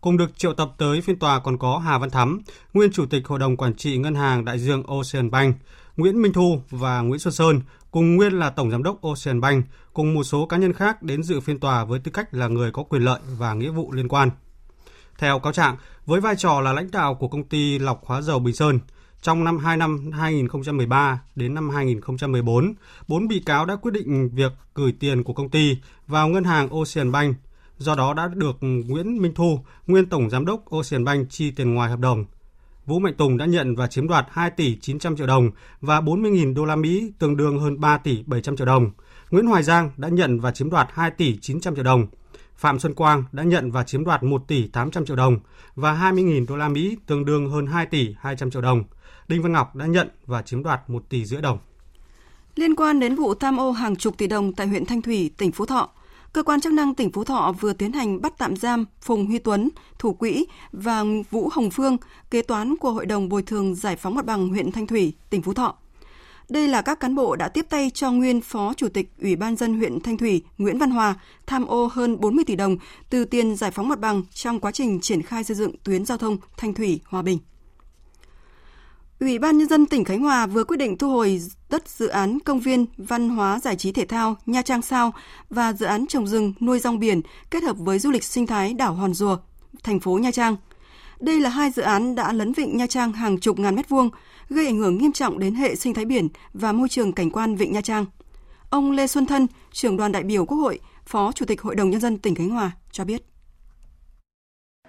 [0.00, 2.40] Cùng được triệu tập tới phiên tòa còn có Hà Văn Thắm,
[2.74, 5.56] nguyên Chủ tịch Hội đồng Quản trị Ngân hàng Đại Dương Ocean Bank,
[5.96, 7.60] Nguyễn Minh Thu và Nguyễn Xuân Sơn,
[7.90, 11.22] cùng nguyên là Tổng Giám đốc Ocean Bank, cùng một số cá nhân khác đến
[11.22, 14.08] dự phiên tòa với tư cách là người có quyền lợi và nghĩa vụ liên
[14.08, 14.30] quan.
[15.18, 15.76] Theo cáo trạng,
[16.06, 18.78] với vai trò là lãnh đạo của công ty lọc hóa dầu Bình Sơn,
[19.24, 22.74] trong năm 2 năm 2013 đến năm 2014,
[23.08, 26.68] bốn bị cáo đã quyết định việc gửi tiền của công ty vào ngân hàng
[26.68, 27.36] Ocean Bank.
[27.78, 31.74] Do đó đã được Nguyễn Minh Thu, nguyên tổng giám đốc Ocean Bank chi tiền
[31.74, 32.24] ngoài hợp đồng.
[32.86, 35.50] Vũ Mạnh Tùng đã nhận và chiếm đoạt 2 tỷ 900 triệu đồng
[35.80, 38.90] và 40.000 đô la Mỹ tương đương hơn 3 tỷ 700 triệu đồng.
[39.30, 42.06] Nguyễn Hoài Giang đã nhận và chiếm đoạt 2 tỷ 900 triệu đồng.
[42.56, 45.38] Phạm Xuân Quang đã nhận và chiếm đoạt 1 tỷ 800 triệu đồng
[45.74, 48.84] và 20.000 đô la Mỹ tương đương hơn 2 tỷ 200 triệu đồng.
[49.28, 51.58] Đinh Văn Ngọc đã nhận và chiếm đoạt 1 tỷ rưỡi đồng.
[52.56, 55.52] Liên quan đến vụ tham ô hàng chục tỷ đồng tại huyện Thanh Thủy, tỉnh
[55.52, 55.90] Phú Thọ,
[56.32, 59.38] cơ quan chức năng tỉnh Phú Thọ vừa tiến hành bắt tạm giam Phùng Huy
[59.38, 59.68] Tuấn,
[59.98, 61.96] thủ quỹ và Vũ Hồng Phương,
[62.30, 65.42] kế toán của Hội đồng Bồi thường Giải phóng mặt bằng huyện Thanh Thủy, tỉnh
[65.42, 65.74] Phú Thọ.
[66.48, 69.56] Đây là các cán bộ đã tiếp tay cho nguyên Phó Chủ tịch Ủy ban
[69.56, 71.14] dân huyện Thanh Thủy Nguyễn Văn Hòa
[71.46, 72.76] tham ô hơn 40 tỷ đồng
[73.10, 76.18] từ tiền giải phóng mặt bằng trong quá trình triển khai xây dựng tuyến giao
[76.18, 77.38] thông Thanh Thủy Hòa Bình.
[79.20, 81.40] Ủy ban Nhân dân tỉnh Khánh Hòa vừa quyết định thu hồi
[81.70, 85.12] đất dự án công viên văn hóa giải trí thể thao Nha Trang Sao
[85.50, 88.74] và dự án trồng rừng nuôi rong biển kết hợp với du lịch sinh thái
[88.74, 89.38] đảo Hòn Rùa,
[89.82, 90.56] thành phố Nha Trang.
[91.20, 94.10] Đây là hai dự án đã lấn vịnh Nha Trang hàng chục ngàn mét vuông,
[94.50, 97.56] gây ảnh hưởng nghiêm trọng đến hệ sinh thái biển và môi trường cảnh quan
[97.56, 98.06] vịnh Nha Trang.
[98.70, 101.90] Ông Lê Xuân Thân, trưởng đoàn đại biểu Quốc hội, Phó Chủ tịch Hội đồng
[101.90, 103.22] Nhân dân tỉnh Khánh Hòa cho biết.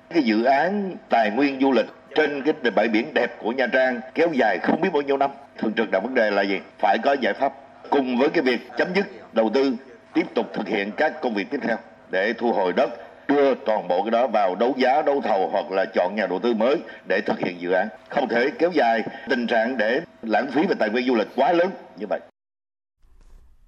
[0.10, 1.86] Cái dự án tài nguyên du lịch
[2.16, 5.32] trên cái bãi biển đẹp của Nha Trang kéo dài không biết bao nhiêu năm.
[5.58, 6.60] Thường trực đặt vấn đề là gì?
[6.80, 7.54] Phải có giải pháp
[7.90, 9.76] cùng với cái việc chấm dứt đầu tư
[10.14, 11.78] tiếp tục thực hiện các công việc tiếp theo
[12.10, 12.90] để thu hồi đất
[13.28, 16.40] đưa toàn bộ cái đó vào đấu giá, đấu thầu hoặc là chọn nhà đầu
[16.40, 17.88] tư mới để thực hiện dự án.
[18.10, 21.54] Không thể kéo dài tình trạng để lãng phí về tài nguyên du lịch quá
[21.54, 22.20] lớn như vậy.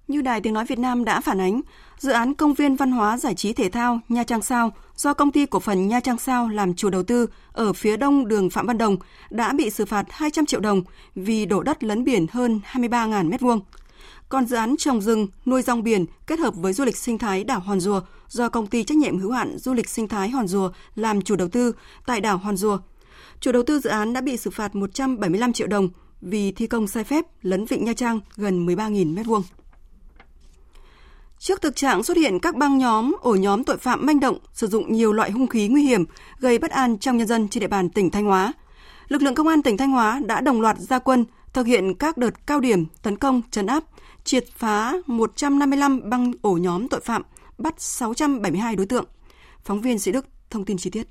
[0.08, 1.60] Như Đài Tiếng Nói Việt Nam đã phản ánh,
[1.98, 5.30] dự án công viên văn hóa giải trí thể thao Nha Trang Sao do công
[5.30, 8.66] ty cổ phần Nha Trang Sao làm chủ đầu tư ở phía đông đường Phạm
[8.66, 8.96] Văn Đồng
[9.30, 10.82] đã bị xử phạt 200 triệu đồng
[11.14, 13.60] vì đổ đất lấn biển hơn 23.000 m2.
[14.28, 17.44] Còn dự án trồng rừng, nuôi rong biển kết hợp với du lịch sinh thái
[17.44, 20.48] đảo Hòn Rùa do công ty trách nhiệm hữu hạn du lịch sinh thái Hòn
[20.48, 21.72] Rùa làm chủ đầu tư
[22.06, 22.78] tại đảo Hòn Rùa.
[23.40, 25.88] Chủ đầu tư dự án đã bị xử phạt 175 triệu đồng
[26.20, 29.42] vì thi công sai phép lấn vịnh Nha Trang gần 13.000 m2.
[31.38, 34.66] Trước thực trạng xuất hiện các băng nhóm, ổ nhóm tội phạm manh động sử
[34.66, 36.04] dụng nhiều loại hung khí nguy hiểm
[36.38, 38.52] gây bất an trong nhân dân trên địa bàn tỉnh Thanh Hóa,
[39.08, 42.16] lực lượng công an tỉnh Thanh Hóa đã đồng loạt ra quân thực hiện các
[42.16, 43.84] đợt cao điểm tấn công, trấn áp,
[44.24, 47.22] triệt phá 155 băng ổ nhóm tội phạm,
[47.58, 49.04] bắt 672 đối tượng.
[49.62, 51.06] Phóng viên Sĩ Đức thông tin chi tiết.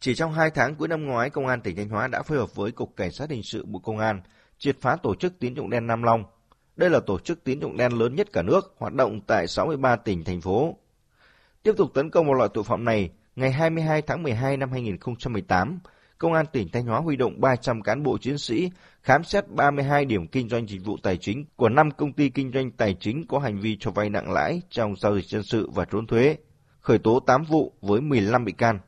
[0.00, 2.54] Chỉ trong 2 tháng cuối năm ngoái, Công an tỉnh Thanh Hóa đã phối hợp
[2.54, 4.20] với Cục Cảnh sát Hình sự Bộ Công an
[4.58, 6.24] triệt phá tổ chức tín dụng đen Nam Long,
[6.76, 9.96] đây là tổ chức tín dụng đen lớn nhất cả nước, hoạt động tại 63
[9.96, 10.76] tỉnh, thành phố.
[11.62, 15.78] Tiếp tục tấn công vào loại tội phạm này, ngày 22 tháng 12 năm 2018,
[16.18, 18.70] Công an tỉnh Thanh Hóa huy động 300 cán bộ chiến sĩ
[19.02, 22.52] khám xét 32 điểm kinh doanh dịch vụ tài chính của 5 công ty kinh
[22.52, 25.70] doanh tài chính có hành vi cho vay nặng lãi trong giao dịch dân sự
[25.70, 26.36] và trốn thuế,
[26.80, 28.78] khởi tố 8 vụ với 15 bị can.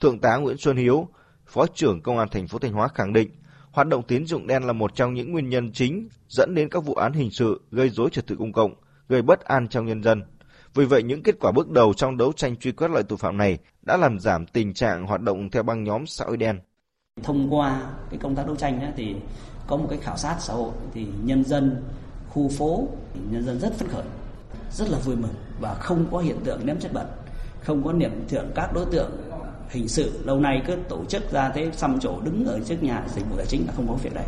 [0.00, 1.08] Thượng tá Nguyễn Xuân Hiếu,
[1.46, 3.30] Phó trưởng Công an thành phố Thanh Hóa khẳng định,
[3.74, 6.84] Hoạt động tín dụng đen là một trong những nguyên nhân chính dẫn đến các
[6.84, 8.74] vụ án hình sự gây rối trật tự công cộng,
[9.08, 10.22] gây bất an trong nhân dân.
[10.74, 13.36] Vì vậy, những kết quả bước đầu trong đấu tranh truy quét loại tội phạm
[13.36, 16.60] này đã làm giảm tình trạng hoạt động theo băng nhóm xã hội đen.
[17.22, 19.14] Thông qua cái công tác đấu tranh ấy, thì
[19.66, 21.82] có một cái khảo sát xã hội thì nhân dân
[22.28, 22.88] khu phố
[23.30, 24.04] nhân dân rất phấn khởi,
[24.72, 27.06] rất là vui mừng và không có hiện tượng ném chất bẩn,
[27.60, 29.10] không có hiện tượng các đối tượng
[29.68, 33.02] hình sự, lâu nay cứ tổ chức ra thế, xăm chỗ đứng ở trước nhà,
[33.14, 34.26] dịch vụ tài chính là không có việc đấy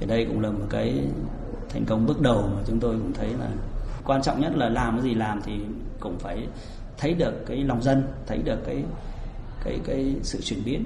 [0.00, 0.94] thì đây cũng là một cái
[1.68, 3.50] thành công bước đầu mà chúng tôi cũng thấy là
[4.04, 5.52] quan trọng nhất là làm cái gì làm thì
[6.00, 6.46] cũng phải
[6.98, 8.84] thấy được cái lòng dân, thấy được cái
[9.64, 10.84] cái cái sự chuyển biến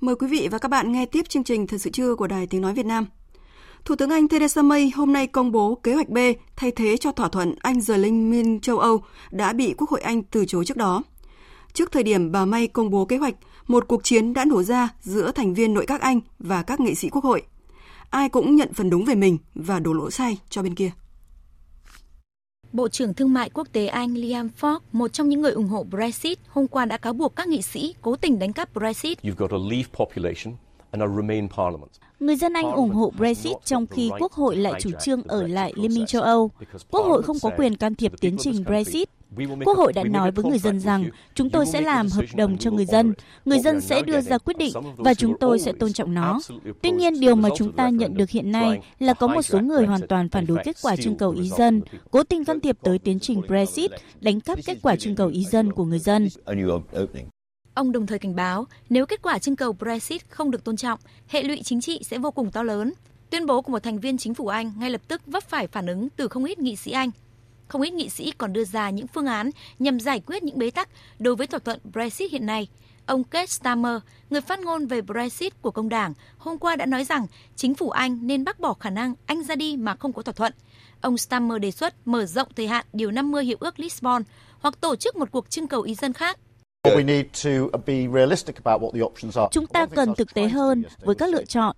[0.00, 2.46] Mời quý vị và các bạn nghe tiếp chương trình Thời sự trưa của Đài
[2.46, 3.06] Tiếng Nói Việt Nam.
[3.84, 6.18] Thủ tướng Anh Theresa May hôm nay công bố kế hoạch B
[6.56, 10.00] thay thế cho thỏa thuận Anh rời Liên minh châu Âu đã bị Quốc hội
[10.00, 11.02] Anh từ chối trước đó.
[11.72, 13.34] Trước thời điểm bà May công bố kế hoạch,
[13.66, 16.94] một cuộc chiến đã nổ ra giữa thành viên nội các Anh và các nghị
[16.94, 17.42] sĩ Quốc hội.
[18.10, 20.90] Ai cũng nhận phần đúng về mình và đổ lỗi sai cho bên kia.
[22.72, 25.84] Bộ trưởng Thương mại Quốc tế Anh Liam Fox, một trong những người ủng hộ
[25.84, 29.18] Brexit, hôm qua đã cáo buộc các nghị sĩ cố tình đánh cắp Brexit.
[32.22, 35.72] Người dân Anh ủng hộ Brexit trong khi Quốc hội lại chủ trương ở lại
[35.76, 36.50] Liên minh châu Âu.
[36.90, 39.08] Quốc hội không có quyền can thiệp tiến trình Brexit.
[39.64, 41.04] Quốc hội đã nói với người dân rằng
[41.34, 43.14] chúng tôi sẽ làm hợp đồng cho người dân,
[43.44, 46.40] người dân sẽ đưa ra quyết định và chúng tôi sẽ tôn trọng nó.
[46.82, 49.86] Tuy nhiên, điều mà chúng ta nhận được hiện nay là có một số người
[49.86, 52.98] hoàn toàn phản đối kết quả trưng cầu ý dân, cố tình can thiệp tới
[52.98, 56.28] tiến trình Brexit, đánh cắp kết quả trưng cầu ý dân của người dân.
[57.74, 61.00] Ông đồng thời cảnh báo nếu kết quả trưng cầu Brexit không được tôn trọng,
[61.28, 62.92] hệ lụy chính trị sẽ vô cùng to lớn.
[63.30, 65.86] Tuyên bố của một thành viên chính phủ Anh ngay lập tức vấp phải phản
[65.86, 67.10] ứng từ không ít nghị sĩ Anh.
[67.68, 70.70] Không ít nghị sĩ còn đưa ra những phương án nhằm giải quyết những bế
[70.70, 72.68] tắc đối với thỏa thuận Brexit hiện nay.
[73.06, 73.96] Ông Keir Starmer,
[74.30, 77.90] người phát ngôn về Brexit của công đảng, hôm qua đã nói rằng chính phủ
[77.90, 80.52] Anh nên bác bỏ khả năng Anh ra đi mà không có thỏa thuận.
[81.00, 84.22] Ông Starmer đề xuất mở rộng thời hạn Điều 50 Hiệp ước Lisbon
[84.60, 86.38] hoặc tổ chức một cuộc trưng cầu ý dân khác
[89.50, 91.76] Chúng ta cần thực tế hơn với các lựa chọn.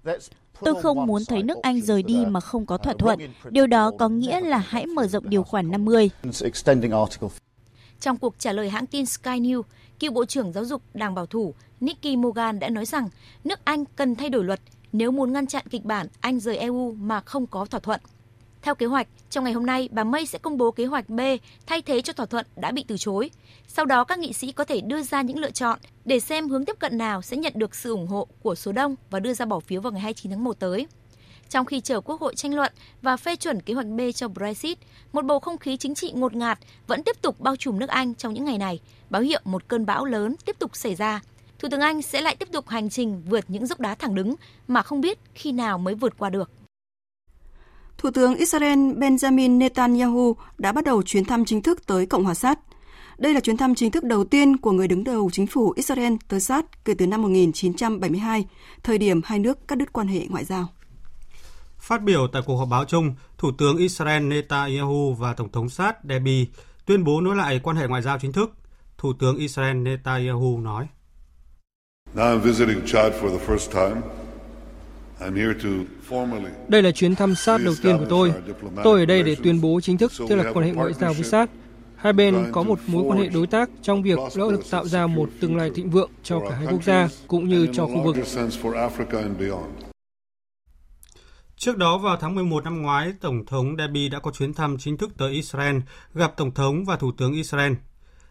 [0.60, 3.18] Tôi không muốn thấy nước Anh rời đi mà không có thỏa thuận.
[3.50, 6.10] Điều đó có nghĩa là hãy mở rộng điều khoản 50.
[8.00, 9.62] Trong cuộc trả lời hãng tin Sky News,
[9.98, 13.08] cựu Bộ trưởng Giáo dục Đảng Bảo thủ Nicky Morgan đã nói rằng
[13.44, 14.60] nước Anh cần thay đổi luật
[14.92, 18.00] nếu muốn ngăn chặn kịch bản Anh rời EU mà không có thỏa thuận.
[18.64, 21.20] Theo kế hoạch, trong ngày hôm nay, bà May sẽ công bố kế hoạch B
[21.66, 23.30] thay thế cho thỏa thuận đã bị từ chối.
[23.68, 26.64] Sau đó, các nghị sĩ có thể đưa ra những lựa chọn để xem hướng
[26.64, 29.44] tiếp cận nào sẽ nhận được sự ủng hộ của số đông và đưa ra
[29.44, 30.86] bỏ phiếu vào ngày 29 tháng 1 tới.
[31.50, 34.78] Trong khi chờ Quốc hội tranh luận và phê chuẩn kế hoạch B cho Brexit,
[35.12, 38.14] một bầu không khí chính trị ngột ngạt vẫn tiếp tục bao trùm nước Anh
[38.14, 41.20] trong những ngày này, báo hiệu một cơn bão lớn tiếp tục xảy ra.
[41.58, 44.34] Thủ tướng Anh sẽ lại tiếp tục hành trình vượt những dốc đá thẳng đứng
[44.68, 46.50] mà không biết khi nào mới vượt qua được.
[48.04, 52.34] Thủ tướng Israel Benjamin Netanyahu đã bắt đầu chuyến thăm chính thức tới Cộng hòa
[52.34, 52.58] Sát.
[53.18, 56.12] Đây là chuyến thăm chính thức đầu tiên của người đứng đầu chính phủ Israel
[56.28, 58.44] tới Sát kể từ năm 1972,
[58.82, 60.68] thời điểm hai nước cắt đứt quan hệ ngoại giao.
[61.78, 65.94] Phát biểu tại cuộc họp báo chung, Thủ tướng Israel Netanyahu và Tổng thống Saad
[66.08, 66.46] Debi
[66.86, 68.52] tuyên bố nối lại quan hệ ngoại giao chính thức.
[68.98, 70.86] Thủ tướng Israel Netanyahu nói.
[76.68, 78.32] Đây là chuyến thăm sát đầu tiên của tôi.
[78.84, 81.24] Tôi ở đây để tuyên bố chính thức thiết lập quan hệ ngoại giao với
[81.24, 81.50] sát.
[81.96, 85.06] Hai bên có một mối quan hệ đối tác trong việc nỗ lực tạo ra
[85.06, 88.16] một tương lai thịnh vượng cho cả hai quốc gia cũng như cho khu vực.
[91.56, 94.96] Trước đó vào tháng 11 năm ngoái, Tổng thống Deby đã có chuyến thăm chính
[94.96, 95.76] thức tới Israel,
[96.14, 97.72] gặp Tổng thống và Thủ tướng Israel.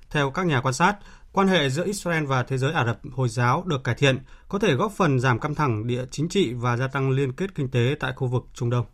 [0.09, 0.95] Theo các nhà quan sát,
[1.33, 4.19] quan hệ giữa Israel và thế giới Ả Rập Hồi giáo được cải thiện,
[4.49, 7.55] có thể góp phần giảm căng thẳng địa chính trị và gia tăng liên kết
[7.55, 8.85] kinh tế tại khu vực Trung Đông.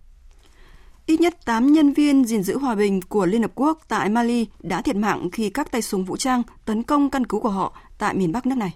[1.05, 4.47] Ít nhất 8 nhân viên gìn giữ hòa bình của Liên Hợp Quốc tại Mali
[4.59, 7.77] đã thiệt mạng khi các tay súng vũ trang tấn công căn cứ của họ
[7.97, 8.75] tại miền Bắc nước này.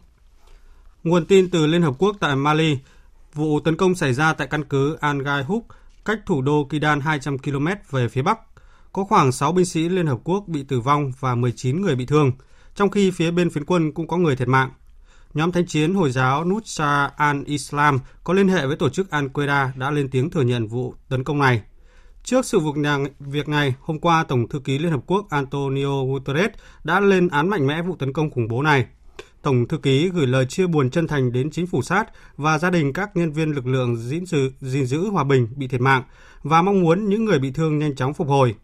[1.03, 2.78] Nguồn tin từ Liên Hợp Quốc tại Mali,
[3.34, 5.68] vụ tấn công xảy ra tại căn cứ Al Huk,
[6.05, 8.39] cách thủ đô Kidan 200 km về phía Bắc.
[8.93, 12.05] Có khoảng 6 binh sĩ Liên Hợp Quốc bị tử vong và 19 người bị
[12.05, 12.32] thương,
[12.76, 14.72] trong khi phía bên phiến quân cũng có người thiệt mạng.
[15.34, 19.92] Nhóm thánh chiến Hồi giáo Nusra al-Islam có liên hệ với tổ chức Al-Qaeda đã
[19.92, 21.62] lên tiếng thừa nhận vụ tấn công này.
[22.24, 22.60] Trước sự
[23.20, 26.52] việc này, hôm qua Tổng thư ký Liên Hợp Quốc Antonio Guterres
[26.84, 28.86] đã lên án mạnh mẽ vụ tấn công khủng bố này.
[29.42, 32.06] Tổng thư ký gửi lời chia buồn chân thành đến chính phủ sát
[32.38, 35.68] và gia đình các nhân viên lực lượng gìn giữ, gìn giữ hòa bình bị
[35.68, 36.04] thiệt mạng
[36.44, 38.56] và mong muốn những người bị thương nhanh chóng phục hồi.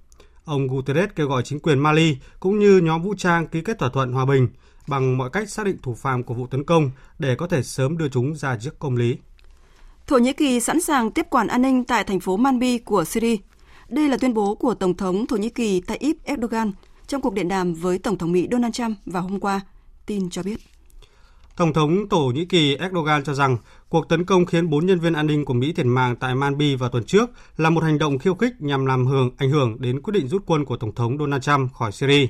[0.50, 3.90] Ông Guterres kêu gọi chính quyền Mali cũng như nhóm vũ trang ký kết thỏa
[3.90, 4.48] thuận hòa bình
[4.88, 7.98] bằng mọi cách xác định thủ phạm của vụ tấn công để có thể sớm
[7.98, 9.18] đưa chúng ra trước công lý.
[10.08, 13.36] Thổ Nhĩ Kỳ sẵn sàng tiếp quản an ninh tại thành phố Manbi của Syria.
[13.90, 16.72] Đây là tuyên bố của Tổng thống Thổ Nhĩ Kỳ Tayyip Erdogan
[17.08, 19.62] trong cuộc điện đàm với Tổng thống Mỹ Donald Trump vào hôm qua,
[20.06, 20.58] tin cho biết.
[21.58, 23.58] Tổng thống Thổ Nhĩ Kỳ Erdogan cho rằng
[23.90, 26.76] cuộc tấn công khiến 4 nhân viên an ninh của Mỹ thiệt mạng tại Manbi
[26.76, 30.02] vào tuần trước là một hành động khiêu khích nhằm làm hưởng ảnh hưởng đến
[30.02, 32.28] quyết định rút quân của Tổng thống Donald Trump khỏi Syria.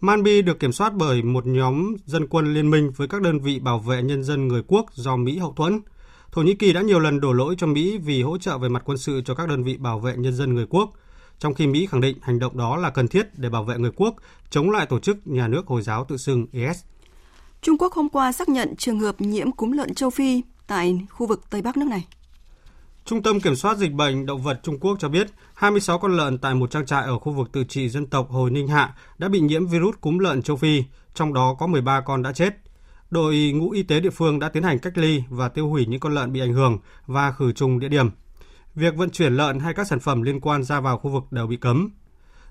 [0.00, 3.58] Manbi được kiểm soát bởi một nhóm dân quân liên minh với các đơn vị
[3.58, 5.80] bảo vệ nhân dân người quốc do Mỹ hậu thuẫn–
[6.34, 8.82] Thổ Nhĩ Kỳ đã nhiều lần đổ lỗi cho Mỹ vì hỗ trợ về mặt
[8.84, 10.92] quân sự cho các đơn vị bảo vệ nhân dân người quốc,
[11.38, 13.90] trong khi Mỹ khẳng định hành động đó là cần thiết để bảo vệ người
[13.96, 14.14] quốc
[14.50, 16.82] chống lại tổ chức nhà nước Hồi giáo tự xưng IS.
[17.62, 21.26] Trung Quốc hôm qua xác nhận trường hợp nhiễm cúm lợn châu Phi tại khu
[21.26, 22.06] vực Tây Bắc nước này.
[23.04, 26.38] Trung tâm Kiểm soát Dịch bệnh Động vật Trung Quốc cho biết 26 con lợn
[26.38, 29.28] tại một trang trại ở khu vực tự trị dân tộc Hồi Ninh Hạ đã
[29.28, 30.82] bị nhiễm virus cúm lợn châu Phi,
[31.14, 32.54] trong đó có 13 con đã chết.
[33.10, 36.00] Đội ngũ y tế địa phương đã tiến hành cách ly và tiêu hủy những
[36.00, 38.10] con lợn bị ảnh hưởng và khử trùng địa điểm.
[38.74, 41.46] Việc vận chuyển lợn hay các sản phẩm liên quan ra vào khu vực đều
[41.46, 41.90] bị cấm.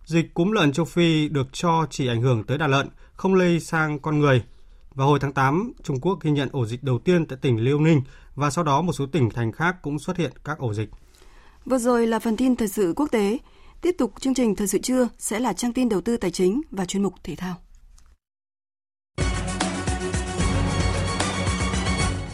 [0.06, 3.60] Dịch cúm lợn châu Phi được cho chỉ ảnh hưởng tới đàn lợn, không lây
[3.60, 4.44] sang con người.
[4.96, 7.80] Vào hồi tháng 8, Trung Quốc ghi nhận ổ dịch đầu tiên tại tỉnh Liêu
[7.80, 8.02] Ninh
[8.36, 10.90] và sau đó một số tỉnh thành khác cũng xuất hiện các ổ dịch.
[11.66, 13.38] Vừa rồi là phần tin thời sự quốc tế.
[13.82, 16.62] Tiếp tục chương trình thời sự trưa sẽ là trang tin đầu tư tài chính
[16.72, 17.56] và chuyên mục thể thao.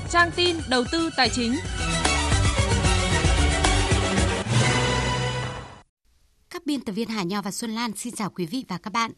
[0.09, 1.53] trang tin đầu tư tài chính.
[6.59, 8.93] Các biên tập viên Hà Nho và Xuân Lan xin chào quý vị và các
[8.93, 9.11] bạn.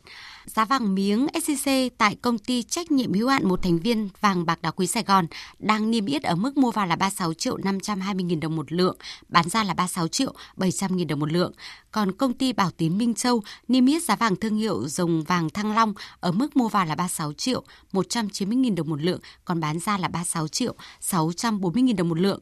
[0.46, 4.46] Giá vàng miếng SJC tại công ty trách nhiệm hữu hạn một thành viên vàng
[4.46, 5.28] bạc đá quý Sài Gòn
[5.60, 8.98] đang niêm yết ở mức mua vào là 36 triệu 520 nghìn đồng một lượng,
[9.30, 11.52] bán ra là 36 triệu 700 nghìn đồng một lượng.
[11.92, 15.50] Còn công ty Bảo Tín Minh Châu niêm yết giá vàng thương hiệu dòng vàng
[15.50, 19.60] Thăng Long ở mức mua vào là 36 triệu 190 nghìn đồng một lượng, còn
[19.60, 22.40] bán ra là 36 triệu 640 nghìn đồng một lượng.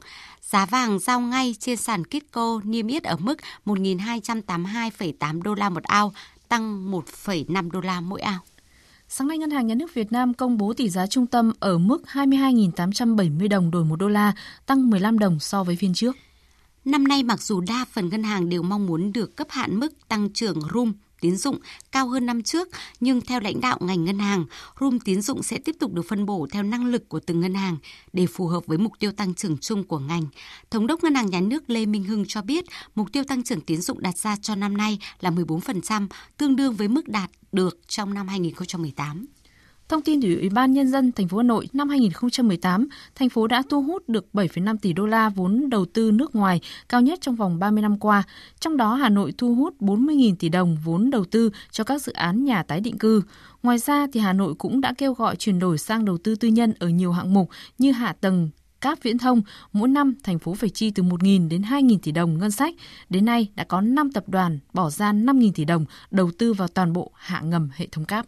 [0.52, 3.36] Giá vàng giao ngay trên sàn Kitco niêm yết ở mức
[3.66, 6.14] 1.282,8 đô la một ao,
[6.48, 8.40] tăng 1,5 đô la mỗi ao.
[9.10, 11.78] Sáng nay, Ngân hàng Nhà nước Việt Nam công bố tỷ giá trung tâm ở
[11.78, 14.34] mức 22.870 đồng đổi 1 đô la,
[14.66, 16.16] tăng 15 đồng so với phiên trước.
[16.86, 20.08] Năm nay, mặc dù đa phần ngân hàng đều mong muốn được cấp hạn mức
[20.08, 21.58] tăng trưởng room tín dụng
[21.92, 22.68] cao hơn năm trước,
[23.00, 24.46] nhưng theo lãnh đạo ngành ngân hàng,
[24.80, 27.54] room tín dụng sẽ tiếp tục được phân bổ theo năng lực của từng ngân
[27.54, 27.78] hàng
[28.14, 30.28] để phù hợp với mục tiêu tăng trưởng chung của ngành.
[30.72, 32.66] Thống đốc Ngân hàng Nhà nước Lê Minh Hưng cho biết,
[32.96, 36.08] mục tiêu tăng trưởng tín dụng đặt ra cho năm nay là 14%,
[36.38, 39.26] tương đương với mức đạt được trong năm 2018.
[39.90, 43.48] Thông tin từ Ủy ban Nhân dân thành phố Hà Nội năm 2018, thành phố
[43.48, 47.20] đã thu hút được 7,5 tỷ đô la vốn đầu tư nước ngoài cao nhất
[47.22, 48.24] trong vòng 30 năm qua.
[48.60, 52.14] Trong đó, Hà Nội thu hút 40.000 tỷ đồng vốn đầu tư cho các dự
[52.14, 53.22] án nhà tái định cư.
[53.64, 56.48] Ngoài ra, thì Hà Nội cũng đã kêu gọi chuyển đổi sang đầu tư tư
[56.48, 58.50] nhân ở nhiều hạng mục như hạ tầng,
[58.82, 59.42] cáp viễn thông,
[59.74, 62.76] mỗi năm thành phố phải chi từ 1.000 đến 2.000 tỷ đồng ngân sách.
[63.10, 66.68] Đến nay đã có 5 tập đoàn bỏ ra 5.000 tỷ đồng đầu tư vào
[66.68, 68.26] toàn bộ hạ ngầm hệ thống cáp.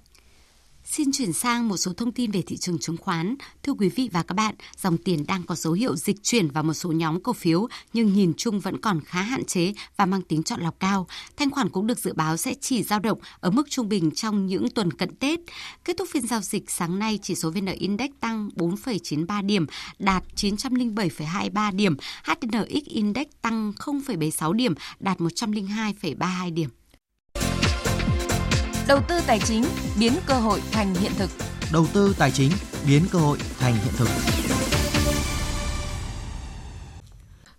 [0.92, 3.36] Xin chuyển sang một số thông tin về thị trường chứng khoán.
[3.64, 6.64] Thưa quý vị và các bạn, dòng tiền đang có dấu hiệu dịch chuyển vào
[6.64, 10.22] một số nhóm cổ phiếu nhưng nhìn chung vẫn còn khá hạn chế và mang
[10.22, 11.08] tính chọn lọc cao.
[11.38, 14.46] Thanh khoản cũng được dự báo sẽ chỉ dao động ở mức trung bình trong
[14.46, 15.40] những tuần cận Tết.
[15.86, 19.66] Kết thúc phiên giao dịch sáng nay, chỉ số VN Index tăng 4,93 điểm,
[20.00, 21.96] đạt 907,23 điểm.
[22.24, 26.70] HNX Index tăng 0,76 điểm, đạt 102,32 điểm.
[28.92, 29.64] Đầu tư tài chính
[30.00, 31.30] biến cơ hội thành hiện thực.
[31.74, 32.52] Đầu tư tài chính
[32.88, 34.08] biến cơ hội thành hiện thực.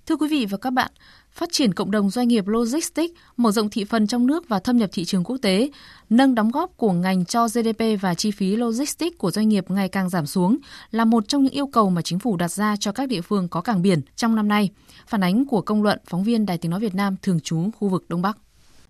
[0.07, 0.91] Thưa quý vị và các bạn,
[1.30, 4.76] phát triển cộng đồng doanh nghiệp logistics, mở rộng thị phần trong nước và thâm
[4.78, 5.70] nhập thị trường quốc tế,
[6.11, 9.89] nâng đóng góp của ngành cho GDP và chi phí logistics của doanh nghiệp ngày
[9.89, 10.59] càng giảm xuống
[10.91, 13.49] là một trong những yêu cầu mà chính phủ đặt ra cho các địa phương
[13.49, 14.70] có cảng biển trong năm nay.
[15.07, 17.89] Phản ánh của công luận phóng viên Đài Tiếng nói Việt Nam thường trú khu
[17.89, 18.39] vực Đông Bắc.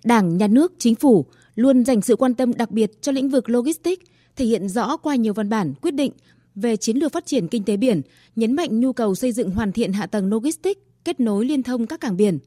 [0.04, 3.50] Đảng, Nhà nước, Chính phủ luôn dành sự quan tâm đặc biệt cho lĩnh vực
[3.50, 4.02] logistics,
[4.36, 6.12] thể hiện rõ qua nhiều văn bản, quyết định
[6.54, 8.02] về chiến lược phát triển kinh tế biển,
[8.36, 11.86] nhấn mạnh nhu cầu xây dựng hoàn thiện hạ tầng logistics, kết nối liên thông
[11.86, 12.38] các cảng biển.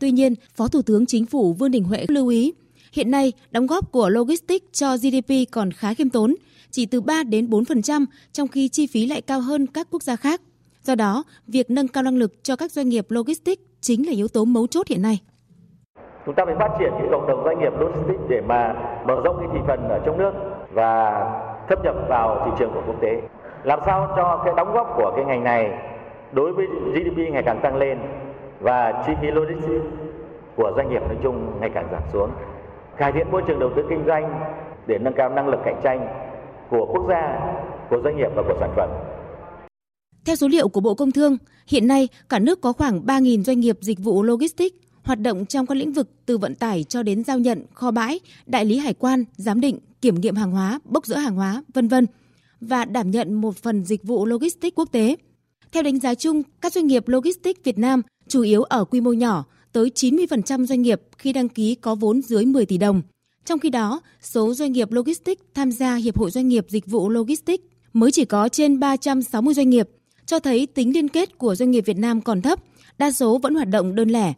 [0.00, 2.52] Tuy nhiên, Phó Thủ tướng Chính phủ Vương Đình Huệ lưu ý,
[2.92, 6.34] hiện nay đóng góp của logistics cho GDP còn khá khiêm tốn,
[6.70, 10.16] chỉ từ 3 đến 4%, trong khi chi phí lại cao hơn các quốc gia
[10.16, 10.42] khác.
[10.84, 14.28] Do đó, việc nâng cao năng lực cho các doanh nghiệp logistics chính là yếu
[14.28, 15.20] tố mấu chốt hiện nay.
[16.26, 19.36] Chúng ta phải phát triển cái cộng đồng doanh nghiệp logistics để mà mở rộng
[19.38, 20.32] cái thị phần ở trong nước
[20.72, 21.24] và
[21.68, 23.22] thâm nhập vào thị trường của quốc tế.
[23.64, 25.78] Làm sao cho cái đóng góp của cái ngành này
[26.32, 27.98] đối với GDP ngày càng tăng lên
[28.60, 29.86] và chi phí logistics
[30.56, 32.30] của doanh nghiệp nói chung ngày càng giảm xuống.
[32.96, 34.40] Cải thiện môi trường đầu tư kinh doanh
[34.86, 36.08] để nâng cao năng lực cạnh tranh
[36.70, 37.40] của quốc gia,
[37.90, 38.88] của doanh nghiệp và của sản phẩm.
[40.26, 41.36] Theo số liệu của Bộ Công Thương,
[41.68, 44.76] hiện nay cả nước có khoảng 3.000 doanh nghiệp dịch vụ logistics
[45.10, 48.20] hoạt động trong các lĩnh vực từ vận tải cho đến giao nhận, kho bãi,
[48.46, 51.88] đại lý hải quan, giám định, kiểm nghiệm hàng hóa, bốc dỡ hàng hóa, vân
[51.88, 52.06] vân
[52.60, 55.16] và đảm nhận một phần dịch vụ logistics quốc tế.
[55.72, 59.12] Theo đánh giá chung, các doanh nghiệp logistics Việt Nam chủ yếu ở quy mô
[59.12, 63.02] nhỏ, tới 90% doanh nghiệp khi đăng ký có vốn dưới 10 tỷ đồng.
[63.44, 67.08] Trong khi đó, số doanh nghiệp logistics tham gia Hiệp hội Doanh nghiệp Dịch vụ
[67.08, 69.88] Logistics mới chỉ có trên 360 doanh nghiệp,
[70.26, 72.64] cho thấy tính liên kết của doanh nghiệp Việt Nam còn thấp,
[72.98, 74.34] đa số vẫn hoạt động đơn lẻ.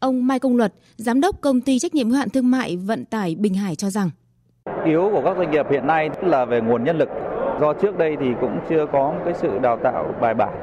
[0.00, 3.04] Ông Mai Công Luật, Giám đốc Công ty Trách nhiệm hữu hạn Thương mại Vận
[3.04, 4.10] tải Bình Hải cho rằng
[4.84, 7.08] Yếu của các doanh nghiệp hiện nay là về nguồn nhân lực.
[7.60, 10.54] Do trước đây thì cũng chưa có cái sự đào tạo bài bản.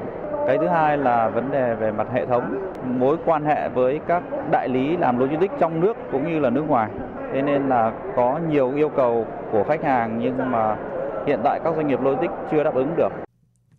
[0.47, 4.23] Cái thứ hai là vấn đề về mặt hệ thống, mối quan hệ với các
[4.51, 6.89] đại lý làm logistics trong nước cũng như là nước ngoài.
[7.33, 10.77] Thế nên là có nhiều yêu cầu của khách hàng nhưng mà
[11.27, 13.09] hiện tại các doanh nghiệp logistics chưa đáp ứng được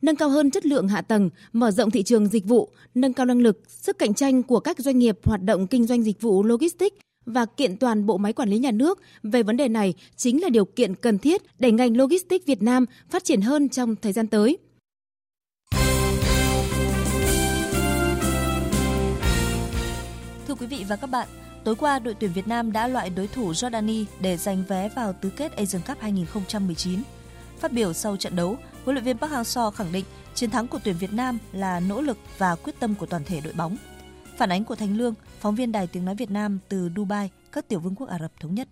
[0.07, 3.27] nâng cao hơn chất lượng hạ tầng, mở rộng thị trường dịch vụ, nâng cao
[3.27, 6.43] năng lực, sức cạnh tranh của các doanh nghiệp hoạt động kinh doanh dịch vụ
[6.43, 6.97] logistics
[7.27, 10.49] và kiện toàn bộ máy quản lý nhà nước về vấn đề này chính là
[10.49, 14.27] điều kiện cần thiết để ngành logistics Việt Nam phát triển hơn trong thời gian
[14.27, 14.59] tới.
[20.49, 21.29] Thưa quý vị và các bạn,
[21.65, 25.13] tối qua đội tuyển Việt Nam đã loại đối thủ Jordani để giành vé vào
[25.13, 27.01] tứ kết Asian Cup 2019.
[27.59, 30.79] Phát biểu sau trận đấu, huấn luyện viên Park Hang-seo khẳng định chiến thắng của
[30.85, 33.77] tuyển Việt Nam là nỗ lực và quyết tâm của toàn thể đội bóng.
[34.37, 37.69] Phản ánh của Thành Lương, phóng viên Đài Tiếng Nói Việt Nam từ Dubai, các
[37.69, 38.69] tiểu vương quốc Ả Rập Thống Nhất.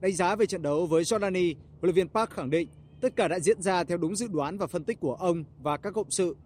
[0.00, 2.68] Đánh giá về trận đấu với Jordani, huấn luyện viên Park khẳng định
[3.00, 5.76] tất cả đã diễn ra theo đúng dự đoán và phân tích của ông và
[5.76, 6.36] các cộng sự.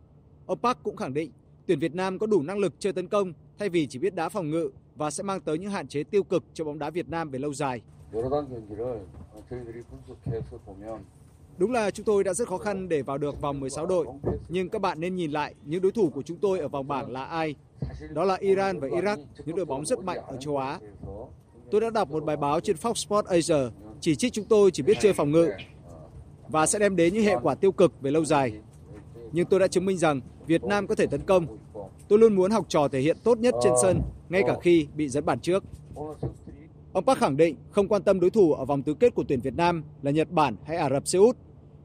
[0.47, 1.33] Ông Park cũng khẳng định
[1.67, 4.29] tuyển Việt Nam có đủ năng lực chơi tấn công thay vì chỉ biết đá
[4.29, 7.09] phòng ngự và sẽ mang tới những hạn chế tiêu cực cho bóng đá Việt
[7.09, 7.83] Nam về lâu dài.
[11.59, 14.07] Đúng là chúng tôi đã rất khó khăn để vào được vòng 16 đội,
[14.49, 17.11] nhưng các bạn nên nhìn lại những đối thủ của chúng tôi ở vòng bảng
[17.11, 17.55] là ai.
[18.13, 20.79] Đó là Iran và Iraq, những đội bóng rất mạnh ở châu Á.
[21.71, 24.83] Tôi đã đọc một bài báo trên Fox Sports Asia chỉ trích chúng tôi chỉ
[24.83, 25.49] biết chơi phòng ngự
[26.49, 28.53] và sẽ đem đến những hệ quả tiêu cực về lâu dài.
[29.33, 31.59] Nhưng tôi đã chứng minh rằng Việt Nam có thể tấn công.
[32.09, 35.09] Tôi luôn muốn học trò thể hiện tốt nhất trên sân, ngay cả khi bị
[35.09, 35.65] dẫn bàn trước.
[36.93, 39.41] Ông Park khẳng định không quan tâm đối thủ ở vòng tứ kết của tuyển
[39.41, 41.37] Việt Nam là Nhật Bản hay Ả Rập Xê Út,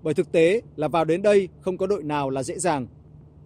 [0.03, 2.87] bởi thực tế là vào đến đây không có đội nào là dễ dàng.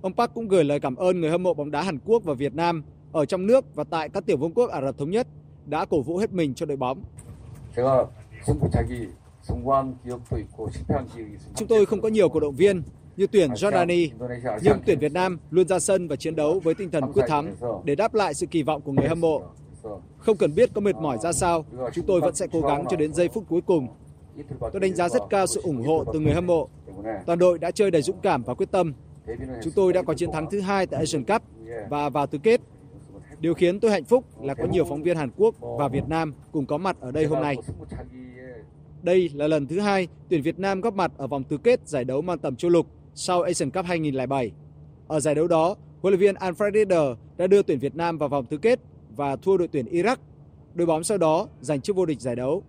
[0.02, 2.34] Ông Park cũng gửi lời cảm ơn người hâm mộ bóng đá Hàn Quốc và
[2.34, 5.28] Việt Nam ở trong nước và tại các tiểu vương quốc Ả Rập Thống Nhất
[5.66, 7.02] đã cổ vũ hết mình cho đội bóng.
[11.56, 12.84] Chúng tôi không có nhiều cổ động viên
[13.18, 14.10] như tuyển Jordani,
[14.62, 17.56] nhưng tuyển Việt Nam luôn ra sân và chiến đấu với tinh thần quyết thắng
[17.84, 19.42] để đáp lại sự kỳ vọng của người hâm mộ.
[20.18, 22.98] Không cần biết có mệt mỏi ra sao, chúng tôi vẫn sẽ cố gắng cho
[22.98, 23.88] đến giây phút cuối cùng.
[24.60, 26.70] Tôi đánh giá rất cao sự ủng hộ từ người hâm mộ.
[27.26, 28.94] Toàn đội đã chơi đầy dũng cảm và quyết tâm.
[29.64, 31.42] Chúng tôi đã có chiến thắng thứ hai tại Asian Cup
[31.90, 32.62] và vào tứ kết.
[33.40, 36.34] Điều khiến tôi hạnh phúc là có nhiều phóng viên Hàn Quốc và Việt Nam
[36.52, 37.56] cùng có mặt ở đây hôm nay.
[39.04, 42.04] Đây là lần thứ hai tuyển Việt Nam góp mặt ở vòng tứ kết giải
[42.04, 44.52] đấu mang tầm châu lục sau Asian Cup 2007.
[45.08, 48.30] Ở giải đấu đó, huấn luyện viên Alfred Rieder đã đưa tuyển Việt Nam vào
[48.30, 48.80] vòng tứ kết
[49.16, 50.16] và thua đội tuyển Iraq.
[50.74, 52.64] Đội bóng sau đó giành chức vô địch giải đấu.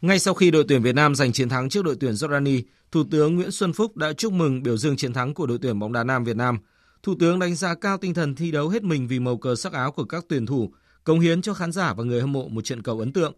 [0.00, 3.04] Ngay sau khi đội tuyển Việt Nam giành chiến thắng trước đội tuyển Jordani, Thủ
[3.10, 5.92] tướng Nguyễn Xuân Phúc đã chúc mừng biểu dương chiến thắng của đội tuyển bóng
[5.92, 6.58] đá nam Việt Nam.
[7.02, 9.72] Thủ tướng đánh giá cao tinh thần thi đấu hết mình vì màu cờ sắc
[9.72, 10.72] áo của các tuyển thủ,
[11.04, 13.32] cống hiến cho khán giả và người hâm mộ một trận cầu ấn tượng.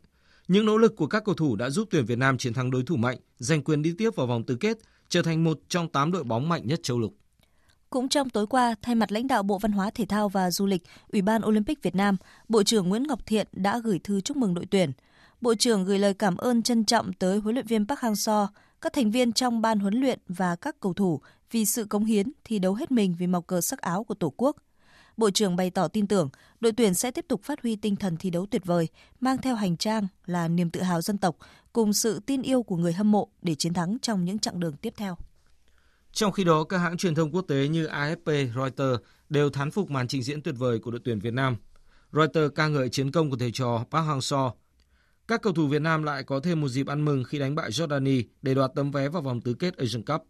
[0.48, 2.82] Những nỗ lực của các cầu thủ đã giúp tuyển Việt Nam chiến thắng đối
[2.82, 6.12] thủ mạnh, giành quyền đi tiếp vào vòng tứ kết, trở thành một trong 8
[6.12, 7.14] đội bóng mạnh nhất châu lục.
[7.90, 10.66] Cũng trong tối qua, thay mặt lãnh đạo Bộ Văn hóa Thể thao và Du
[10.66, 10.82] lịch,
[11.12, 12.16] Ủy ban Olympic Việt Nam,
[12.48, 14.92] Bộ trưởng Nguyễn Ngọc Thiện đã gửi thư chúc mừng đội tuyển.
[15.42, 18.46] Bộ trưởng gửi lời cảm ơn trân trọng tới huấn luyện viên Park Hang-seo,
[18.80, 21.20] các thành viên trong ban huấn luyện và các cầu thủ
[21.50, 24.32] vì sự cống hiến, thi đấu hết mình vì màu cờ sắc áo của Tổ
[24.36, 24.56] quốc.
[25.16, 26.30] Bộ trưởng bày tỏ tin tưởng
[26.60, 28.88] đội tuyển sẽ tiếp tục phát huy tinh thần thi đấu tuyệt vời,
[29.20, 31.36] mang theo hành trang là niềm tự hào dân tộc
[31.72, 34.76] cùng sự tin yêu của người hâm mộ để chiến thắng trong những chặng đường
[34.76, 35.16] tiếp theo.
[36.12, 39.90] Trong khi đó, các hãng truyền thông quốc tế như AFP, Reuters đều thán phục
[39.90, 41.56] màn trình diễn tuyệt vời của đội tuyển Việt Nam.
[42.12, 44.50] Reuters ca ngợi chiến công của thầy trò Park Hang-seo.
[45.28, 47.70] Các cầu thủ Việt Nam lại có thêm một dịp ăn mừng khi đánh bại
[47.70, 50.22] Jordani để đoạt tấm vé vào vòng tứ kết Asian Cup.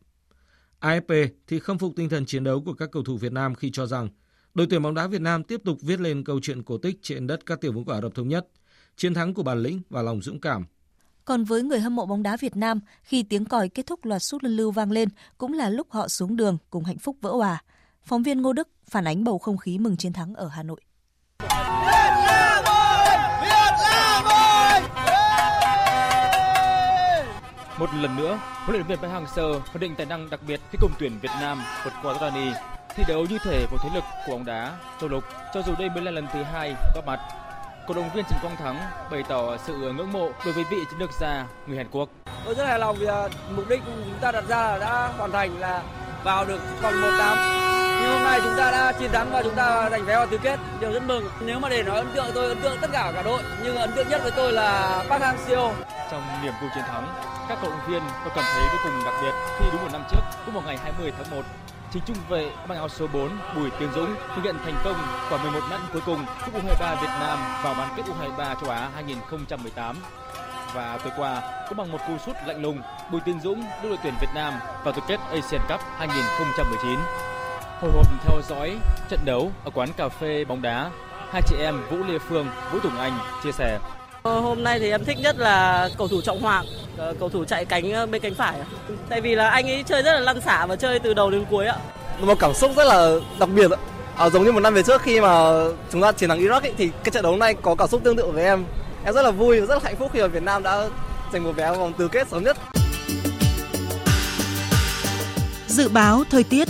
[0.81, 3.71] AFP thì khâm phục tinh thần chiến đấu của các cầu thủ Việt Nam khi
[3.71, 4.09] cho rằng
[4.55, 7.27] đội tuyển bóng đá Việt Nam tiếp tục viết lên câu chuyện cổ tích trên
[7.27, 8.47] đất các tiểu vương quốc Ả Rập Thống Nhất,
[8.97, 10.65] chiến thắng của bản lĩnh và lòng dũng cảm
[11.25, 14.23] còn với người hâm mộ bóng đá Việt Nam, khi tiếng còi kết thúc loạt
[14.23, 17.31] sút luân lưu vang lên cũng là lúc họ xuống đường cùng hạnh phúc vỡ
[17.31, 17.63] hòa.
[18.05, 20.81] Phóng viên Ngô Đức phản ánh bầu không khí mừng chiến thắng ở Hà Nội.
[27.79, 30.79] Một lần nữa, huấn luyện viên Park Hang-seo khẳng định tài năng đặc biệt khi
[30.81, 32.53] cùng tuyển Việt Nam vượt qua Jordani
[32.95, 35.91] thi đấu như thể một thế lực của bóng đá châu lục cho dù đây
[35.91, 37.21] mới là lần thứ hai góp mặt
[37.87, 40.99] cổ động viên Trần Quang Thắng bày tỏ sự ngưỡng mộ đối với vị chiến
[40.99, 42.09] lược gia người Hàn Quốc.
[42.45, 45.61] Tôi rất hài lòng vì à, mục đích chúng ta đặt ra đã hoàn thành
[45.61, 45.83] là
[46.25, 47.37] vào được vòng 1/8.
[48.03, 50.39] Nhưng hôm nay chúng ta đã chiến thắng và chúng ta giành vé vào tứ
[50.39, 51.25] kết, điều rất mừng.
[51.41, 53.93] Nếu mà để nói ấn tượng tôi ấn tượng tất cả cả đội, nhưng ấn
[53.93, 55.73] tượng nhất với tôi là Park Hang-seo.
[56.11, 57.07] Trong niềm vui chiến thắng,
[57.49, 60.03] các cổ động viên tôi cảm thấy vô cùng đặc biệt khi đúng một năm
[60.11, 61.43] trước, cũng vào ngày 20 tháng 1,
[61.91, 64.97] chính trung vệ mang áo số 4 Bùi Tiến Dũng thực hiện thành công
[65.31, 68.91] quả 11 mét cuối cùng giúp U23 Việt Nam vào bán kết U23 châu Á
[68.95, 69.97] 2018.
[70.75, 73.99] Và tối qua, cũng bằng một cú sút lạnh lùng, Bùi Tiến Dũng đưa đội
[74.03, 76.99] tuyển Việt Nam vào tứ kết Asian Cup 2019.
[77.81, 78.77] Hồi hộp theo dõi
[79.09, 80.91] trận đấu ở quán cà phê bóng đá,
[81.33, 83.79] hai chị em Vũ Lê Phương, Vũ Tùng Anh chia sẻ.
[84.23, 86.65] Ờ, hôm nay thì em thích nhất là cầu thủ Trọng Hoàng,
[86.97, 88.55] ờ, cầu thủ chạy cánh ờ, bên cánh phải.
[89.09, 91.45] Tại vì là anh ấy chơi rất là lăn xả và chơi từ đầu đến
[91.51, 91.77] cuối ạ.
[92.21, 93.79] Một cảm xúc rất là đặc biệt ạ.
[94.17, 95.53] À, giống như một năm về trước khi mà
[95.93, 98.17] chúng ta chiến thắng Iraq ấy, thì cái trận đấu này có cảm xúc tương
[98.17, 98.65] tự với em.
[99.05, 100.89] Em rất là vui và rất là hạnh phúc khi ở Việt Nam đã
[101.33, 102.57] giành một vé vào vòng tứ kết sớm nhất.
[105.67, 106.69] Dự báo thời tiết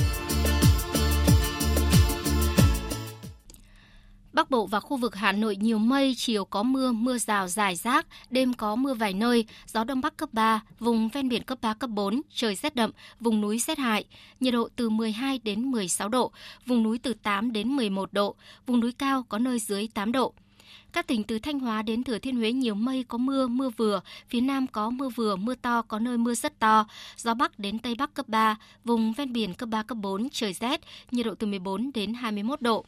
[4.32, 7.76] Bắc Bộ và khu vực Hà Nội nhiều mây, chiều có mưa, mưa rào rải
[7.76, 11.58] rác, đêm có mưa vài nơi, gió đông bắc cấp 3, vùng ven biển cấp
[11.62, 14.04] 3 cấp 4, trời rét đậm, vùng núi rét hại,
[14.40, 16.32] nhiệt độ từ 12 đến 16 độ,
[16.66, 18.34] vùng núi từ 8 đến 11 độ,
[18.66, 20.32] vùng núi cao có nơi dưới 8 độ.
[20.92, 24.00] Các tỉnh từ Thanh Hóa đến Thừa Thiên Huế nhiều mây có mưa, mưa vừa,
[24.28, 27.78] phía Nam có mưa vừa, mưa to, có nơi mưa rất to, gió Bắc đến
[27.78, 30.80] Tây Bắc cấp 3, vùng ven biển cấp 3, cấp 4, trời rét,
[31.10, 32.84] nhiệt độ từ 14 đến 21 độ.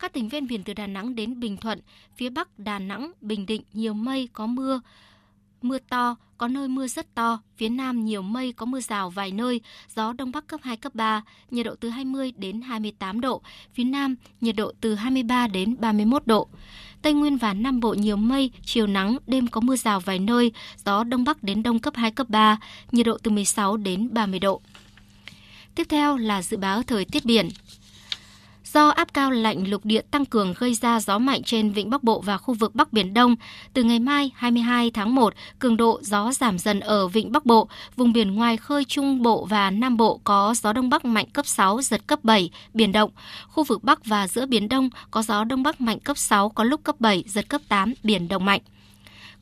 [0.00, 1.80] Các tỉnh ven biển từ Đà Nẵng đến Bình Thuận,
[2.16, 4.80] phía Bắc Đà Nẵng, Bình Định nhiều mây có mưa,
[5.62, 9.30] mưa to, có nơi mưa rất to, phía Nam nhiều mây có mưa rào vài
[9.30, 9.60] nơi,
[9.96, 13.42] gió Đông Bắc cấp 2, cấp 3, nhiệt độ từ 20 đến 28 độ,
[13.74, 16.48] phía Nam nhiệt độ từ 23 đến 31 độ.
[17.02, 20.52] Tây Nguyên và Nam Bộ nhiều mây, chiều nắng, đêm có mưa rào vài nơi,
[20.84, 22.58] gió Đông Bắc đến Đông cấp 2, cấp 3,
[22.92, 24.60] nhiệt độ từ 16 đến 30 độ.
[25.74, 27.48] Tiếp theo là dự báo thời tiết biển.
[28.72, 32.02] Do áp cao lạnh lục địa tăng cường gây ra gió mạnh trên vịnh Bắc
[32.02, 33.36] Bộ và khu vực Bắc Biển Đông,
[33.72, 37.68] từ ngày mai 22 tháng 1, cường độ gió giảm dần ở vịnh Bắc Bộ,
[37.96, 41.46] vùng biển ngoài khơi Trung Bộ và Nam Bộ có gió Đông Bắc mạnh cấp
[41.46, 43.10] 6, giật cấp 7, biển động.
[43.48, 46.64] Khu vực Bắc và giữa Biển Đông có gió Đông Bắc mạnh cấp 6, có
[46.64, 48.60] lúc cấp 7, giật cấp 8, biển động mạnh.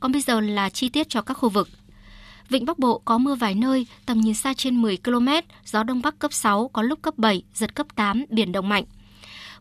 [0.00, 1.68] Còn bây giờ là chi tiết cho các khu vực.
[2.48, 5.28] Vịnh Bắc Bộ có mưa vài nơi, tầm nhìn xa trên 10 km,
[5.64, 8.84] gió Đông Bắc cấp 6, có lúc cấp 7, giật cấp 8, biển động mạnh.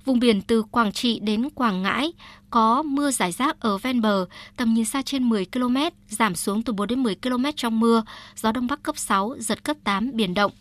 [0.08, 2.14] Vùng biển từ Quảng Trị đến Quảng Ngãi
[2.50, 4.26] có mưa rải rác ở ven bờ,
[4.58, 5.78] tầm nhìn xa trên 10 km,
[6.10, 8.04] giảm xuống từ 4 đến 10 km trong mưa,
[8.36, 10.52] gió đông bắc cấp 6, giật cấp 8 biển động.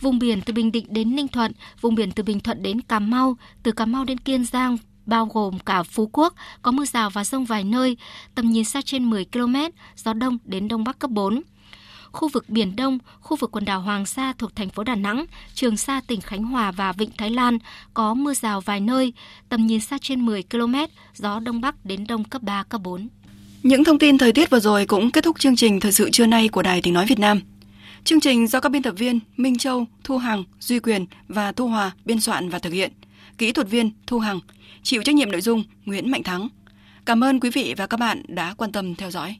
[0.00, 2.98] Vùng biển từ Bình Định đến Ninh Thuận, vùng biển từ Bình Thuận đến Cà
[2.98, 7.10] Mau, từ Cà Mau đến Kiên Giang, bao gồm cả Phú Quốc, có mưa rào
[7.10, 7.96] và rông vài nơi,
[8.34, 9.56] tầm nhìn xa trên 10 km,
[9.96, 11.42] gió đông đến đông bắc cấp 4
[12.12, 15.24] khu vực Biển Đông, khu vực quần đảo Hoàng Sa thuộc thành phố Đà Nẵng,
[15.54, 17.58] Trường Sa tỉnh Khánh Hòa và Vịnh Thái Lan
[17.94, 19.12] có mưa rào vài nơi,
[19.48, 20.74] tầm nhìn xa trên 10 km,
[21.14, 23.08] gió Đông Bắc đến Đông cấp 3, cấp 4.
[23.62, 26.26] Những thông tin thời tiết vừa rồi cũng kết thúc chương trình Thời sự trưa
[26.26, 27.40] nay của Đài Tiếng Nói Việt Nam.
[28.04, 31.68] Chương trình do các biên tập viên Minh Châu, Thu Hằng, Duy Quyền và Thu
[31.68, 32.92] Hòa biên soạn và thực hiện.
[33.38, 34.40] Kỹ thuật viên Thu Hằng,
[34.82, 36.48] chịu trách nhiệm nội dung Nguyễn Mạnh Thắng.
[37.06, 39.36] Cảm ơn quý vị và các bạn đã quan tâm theo dõi.